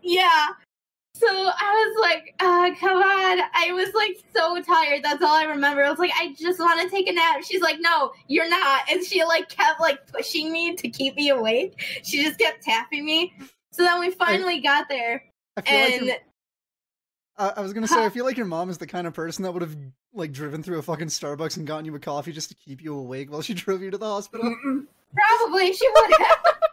[0.01, 0.47] Yeah.
[1.19, 3.41] So I was like, uh, come on.
[3.55, 5.03] I was like so tired.
[5.03, 5.83] That's all I remember.
[5.83, 7.43] I was like, I just want to take a nap.
[7.43, 8.83] She's like, no, you're not.
[8.91, 11.83] And she like kept like pushing me to keep me awake.
[12.05, 13.33] She just kept tapping me.
[13.73, 15.25] So then we finally got there.
[15.57, 16.17] I feel like And your,
[17.37, 19.43] uh, I was gonna say, I feel like your mom is the kind of person
[19.43, 19.77] that would have
[20.15, 22.95] like driven through a fucking Starbucks and gotten you a coffee just to keep you
[22.97, 24.55] awake while she drove you to the hospital.
[25.15, 26.39] probably she would have.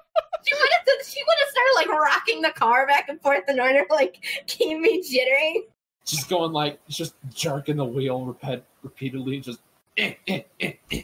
[0.48, 1.06] She would have.
[1.06, 4.24] She would have started like rocking the car back and forth in order to like
[4.48, 5.62] keep me jittering.
[6.06, 9.60] Just going like just jerking the wheel repeat, repeatedly, just
[9.98, 11.02] eh, eh, eh, eh.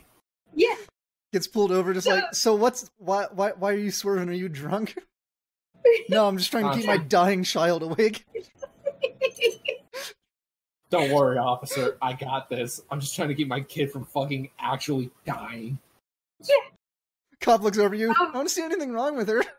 [0.54, 0.76] Yeah.
[1.34, 4.30] Gets pulled over, just like, so what's why why why are you swerving?
[4.30, 4.98] Are you drunk?
[6.10, 8.26] no, I'm just trying to keep my dying child awake.
[10.90, 11.98] Don't worry, officer.
[12.02, 12.82] I got this.
[12.92, 15.80] I'm just trying to keep my kid from fucking actually dying.
[17.42, 18.10] Cop looks over you.
[18.10, 19.44] Um, I don't see anything wrong with her.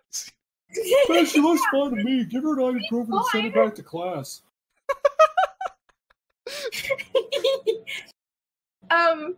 [1.07, 2.25] Hey, she looks fine to me.
[2.25, 4.41] Give her an ibuprofen and send her back to class.
[8.91, 9.35] um,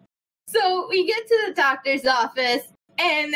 [0.48, 2.62] so we get to the doctor's office,
[2.98, 3.34] and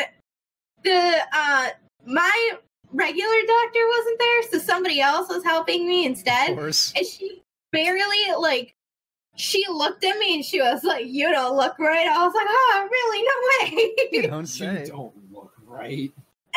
[0.83, 1.67] the uh
[2.05, 2.51] my
[2.93, 6.55] regular doctor wasn't there, so somebody else was helping me Of instead.
[6.55, 6.93] course.
[6.95, 7.41] And she
[7.73, 8.73] barely like
[9.39, 12.47] she looked at me and she was like, "You don't look right." I was like,
[12.49, 13.23] "Oh, really?
[13.23, 14.81] No You way." don't say.
[14.81, 16.11] You don't look right.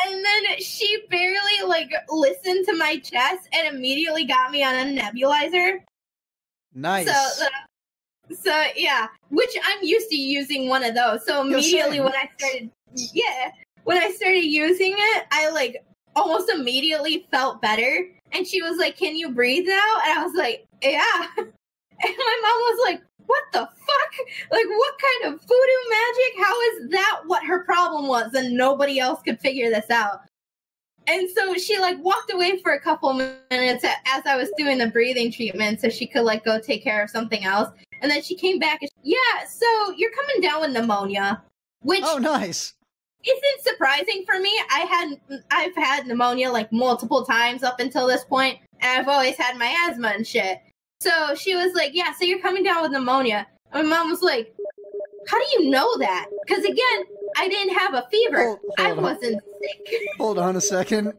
[0.05, 5.01] and then she barely like listened to my chest and immediately got me on a
[5.01, 5.79] nebulizer.
[6.73, 7.07] Nice.
[7.07, 11.25] So, uh, so yeah, which I'm used to using one of those.
[11.25, 12.69] So immediately when I started,
[13.13, 13.51] yeah,
[13.83, 15.85] when I started using it, I like
[16.15, 18.07] almost immediately felt better.
[18.31, 21.27] And she was like, "Can you breathe now?" And I was like, "Yeah."
[22.01, 24.27] And my mom was like, "What the fuck?
[24.51, 26.45] Like, what kind of voodoo magic?
[26.45, 30.21] How is that what her problem was?" And nobody else could figure this out.
[31.07, 34.87] And so she like walked away for a couple minutes as I was doing the
[34.87, 37.69] breathing treatment so she could like go take care of something else.
[38.01, 41.41] And then she came back and yeah, so you're coming down with pneumonia,
[41.81, 42.73] which oh, nice.
[43.25, 44.51] isn't surprising for me.
[44.71, 49.35] I had I've had pneumonia like multiple times up until this point, and I've always
[49.35, 50.59] had my asthma and shit.
[51.03, 54.21] So she was like, "Yeah, so you're coming down with pneumonia." And my mom was
[54.21, 54.55] like,
[55.27, 57.03] "How do you know that?" Because again,
[57.37, 58.45] I didn't have a fever.
[58.45, 59.01] Hold, I on.
[59.01, 60.01] wasn't sick.
[60.17, 61.13] Hold on a second.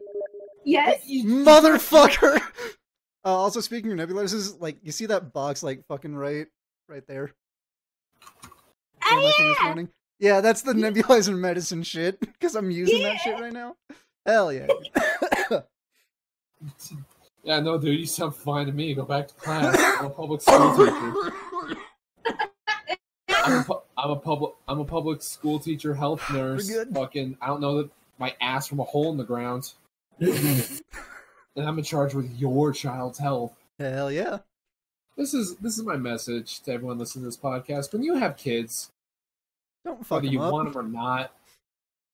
[0.63, 1.01] yes.
[1.09, 2.41] Motherfucker!
[3.27, 6.45] Uh, also, speaking of nebulizers, like, you see that box, like, fucking right,
[6.87, 7.33] right there?
[9.11, 9.55] On this yeah.
[9.63, 9.89] morning?
[10.19, 13.77] Yeah, that's the nebulizer medicine shit, because I'm using that shit right now.
[14.27, 14.67] Hell yeah.
[17.45, 18.93] Yeah, no, dude, you sound fine to me.
[18.95, 19.77] Go back to class.
[19.99, 21.31] I'm a public school teacher.
[23.29, 26.71] I'm a, pu- I'm a public I'm a public school teacher, health nurse.
[26.93, 29.73] Fucking, I don't know that my ass from a hole in the ground.
[30.19, 30.81] and
[31.55, 33.53] I'm in charge with your child's health.
[33.77, 34.39] Hell yeah.
[35.15, 37.93] This is this is my message to everyone listening to this podcast.
[37.93, 38.89] When you have kids,
[39.85, 40.51] Don't fuck whether you up.
[40.51, 41.31] want them or not,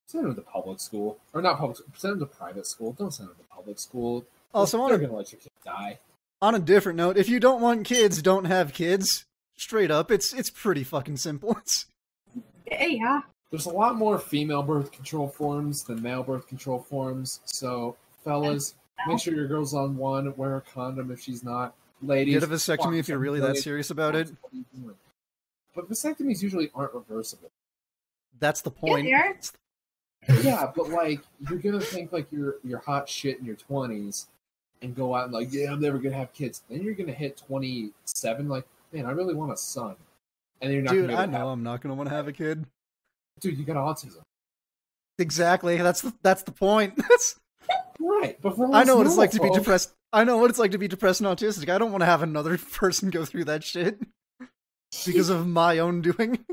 [0.08, 1.78] send them to public school or not public.
[1.96, 2.92] Send them to private school.
[2.92, 4.26] Don't send them to public school.
[4.54, 6.00] Also, on they're a, gonna let your kid die.
[6.42, 9.26] on a different note, if you don't want kids, don't have kids.
[9.56, 11.58] Straight up, it's it's pretty fucking simple.
[11.62, 11.86] It's,
[12.70, 13.22] Yeah.
[13.52, 17.42] There's a lot more female birth control forms than male birth control forms.
[17.44, 18.76] So, fellas,
[19.08, 20.34] make sure your girl's on one.
[20.38, 21.76] Wear a condom if she's not.
[22.02, 24.32] Ladies, get a vasectomy if you're really that serious about it.
[24.42, 24.96] What are you doing?
[25.76, 27.52] But vasectomies usually aren't reversible.
[28.40, 29.06] That's the point.
[29.06, 29.36] they are.
[30.42, 31.20] yeah, but like
[31.50, 34.28] you're gonna think like you're you're hot shit in your twenties
[34.82, 36.64] and go out and like, yeah, I'm never gonna have kids.
[36.70, 39.96] Then you're gonna hit twenty seven, like, man, I really want a son.
[40.62, 42.66] And you're not Dude, I know have- I'm not gonna want to have a kid.
[43.40, 44.22] dude, you got autism.
[45.20, 45.78] Exactly.
[45.78, 46.96] That's the that's the point.
[47.10, 47.40] That's
[48.00, 48.38] Right.
[48.42, 49.94] But I know what it's like to be depressed.
[50.12, 51.70] I know what it's like to be depressed and autistic.
[51.70, 54.00] I don't want to have another person go through that shit
[55.06, 56.44] because of my own doing.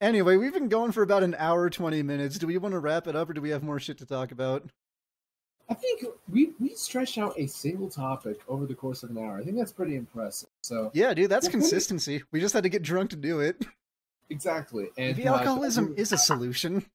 [0.00, 2.38] Anyway, we've been going for about an hour, 20 minutes.
[2.38, 4.32] Do we want to wrap it up or do we have more shit to talk
[4.32, 4.64] about?
[5.70, 9.38] I think we we stretched out a single topic over the course of an hour.
[9.38, 10.48] I think that's pretty impressive.
[10.62, 12.22] So Yeah, dude, that's consistency.
[12.32, 13.64] We just had to get drunk to do it.
[14.28, 16.86] exactly, and Maybe uh, alcoholism is a solution.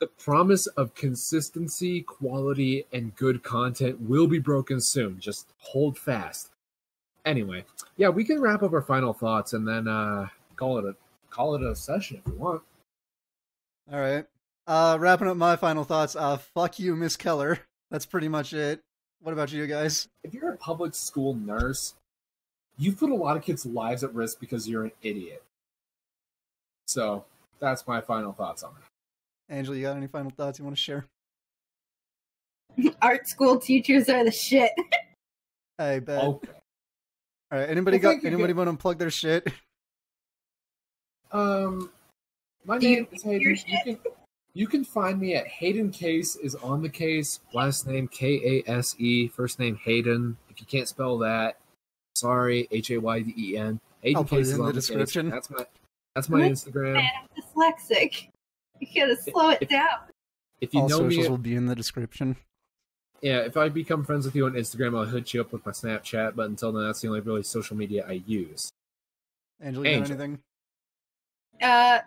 [0.00, 5.20] the promise of consistency, quality, and good content will be broken soon.
[5.20, 6.48] Just hold fast.
[7.24, 7.64] Anyway,
[7.98, 10.26] yeah, we can wrap up our final thoughts and then uh,
[10.56, 10.96] call it a
[11.30, 12.62] call it a session if you want.
[13.92, 14.24] All right.
[14.66, 16.16] Uh, wrapping up my final thoughts.
[16.16, 17.60] Uh, fuck you, Miss Keller.
[17.92, 18.80] That's pretty much it.
[19.20, 20.08] What about you guys?
[20.24, 21.94] If you're a public school nurse,
[22.78, 25.42] you've put a lot of kids' lives at risk because you're an idiot.
[26.86, 27.26] So
[27.60, 29.54] that's my final thoughts on it.
[29.54, 31.04] Angela, you got any final thoughts you want to share?
[33.02, 34.72] Art school teachers are the shit.
[35.78, 36.24] I bet.
[36.24, 36.48] Okay.
[37.52, 37.68] All right.
[37.68, 39.46] Anybody Well, got anybody Ga- want to unplug their shit?
[41.30, 41.90] Um,
[42.64, 43.40] my Do name you is Hayden.
[43.86, 44.12] You can
[44.54, 47.40] you can find me at Hayden Kase is on the case.
[47.52, 49.28] Last name K A S E.
[49.28, 50.36] First name Hayden.
[50.50, 51.56] If you can't spell that,
[52.14, 52.68] sorry.
[52.70, 53.80] H A Y D E N.
[54.02, 55.14] Hayden I'll put Kase it is in on the case.
[55.30, 55.66] That's my
[56.14, 56.52] that's my What?
[56.52, 56.92] Instagram.
[56.94, 58.28] Man, I'm dyslexic.
[58.80, 59.88] You gotta slow it If- down.
[60.60, 62.36] If you All know socials me, will be in the description.
[63.20, 63.38] yeah.
[63.38, 66.36] If I become friends with you on Instagram, I'll hit you up with my Snapchat.
[66.36, 68.70] But until then, that's the only really social media I use.
[69.60, 70.12] Angel, you Angel.
[70.14, 70.38] anything?
[71.60, 71.98] Uh,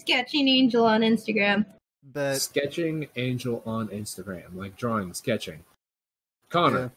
[0.00, 1.66] sketching angel on Instagram.
[2.02, 2.40] Bet.
[2.40, 5.64] Sketching Angel on Instagram, like drawing, sketching.
[6.48, 6.92] Connor,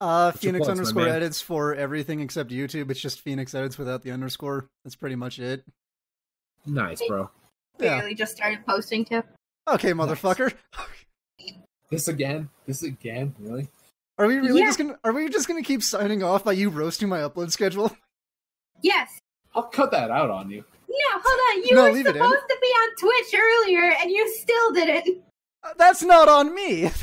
[0.00, 2.90] Uh, Phoenix plugs, my underscore edits for everything except YouTube.
[2.90, 4.68] It's just Phoenix edits without the underscore.
[4.84, 5.64] That's pretty much it.
[6.66, 7.30] nice, bro.
[7.78, 7.98] Yeah.
[7.98, 9.22] Barely just started posting too.
[9.68, 10.52] Okay, motherfucker.
[11.90, 12.48] This again?
[12.66, 13.34] This again?
[13.38, 13.68] Really?
[14.18, 14.66] Are we really Yeah.
[14.66, 14.98] just gonna?
[15.02, 17.96] Are we just gonna keep signing off by you roasting my upload schedule?
[18.82, 19.18] Yes.
[19.54, 20.64] I'll cut that out on you.
[20.90, 21.64] No, hold on.
[21.64, 25.22] You No, were leave it supposed to be on Twitch earlier, and you still didn't.
[25.62, 26.90] Uh, That's not on me.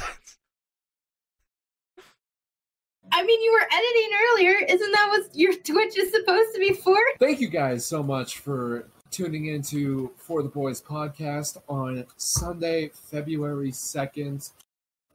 [3.12, 4.66] I mean, you were editing earlier.
[4.68, 6.98] Isn't that what your Twitch is supposed to be for?
[7.20, 13.72] Thank you guys so much for tuning into For the Boys podcast on Sunday, February
[13.72, 14.52] 2nd.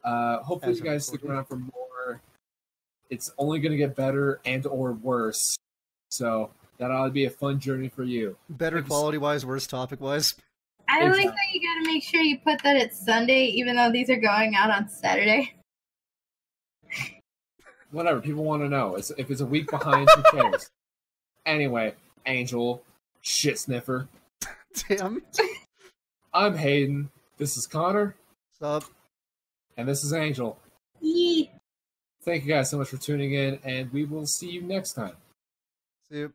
[0.03, 2.23] Uh, hopefully As you guys stick around for more.
[3.11, 5.55] It's only going to get better and or worse.
[6.09, 8.37] So that ought to be a fun journey for you.
[8.51, 8.89] Better Thanks.
[8.89, 10.35] quality wise, worse topic wise.
[10.89, 11.25] I like Exactly.
[11.27, 14.17] that you got to make sure you put that it's Sunday, even though these are
[14.17, 15.55] going out on Saturday.
[17.91, 18.97] Whatever, people want to know.
[18.97, 20.71] It's, if it's a week behind, who cares?
[21.45, 21.93] Anyway,
[22.27, 22.85] Angel,
[23.21, 24.07] shit sniffer.
[24.89, 25.21] Damn.
[26.33, 27.11] I'm Hayden.
[27.37, 28.15] This is Connor.
[28.61, 28.85] Sup?
[29.77, 30.57] And this is Angel.
[31.01, 31.51] Yee.
[32.23, 35.17] Thank you guys so much for tuning in, and we will see you next time.
[36.09, 36.33] See you.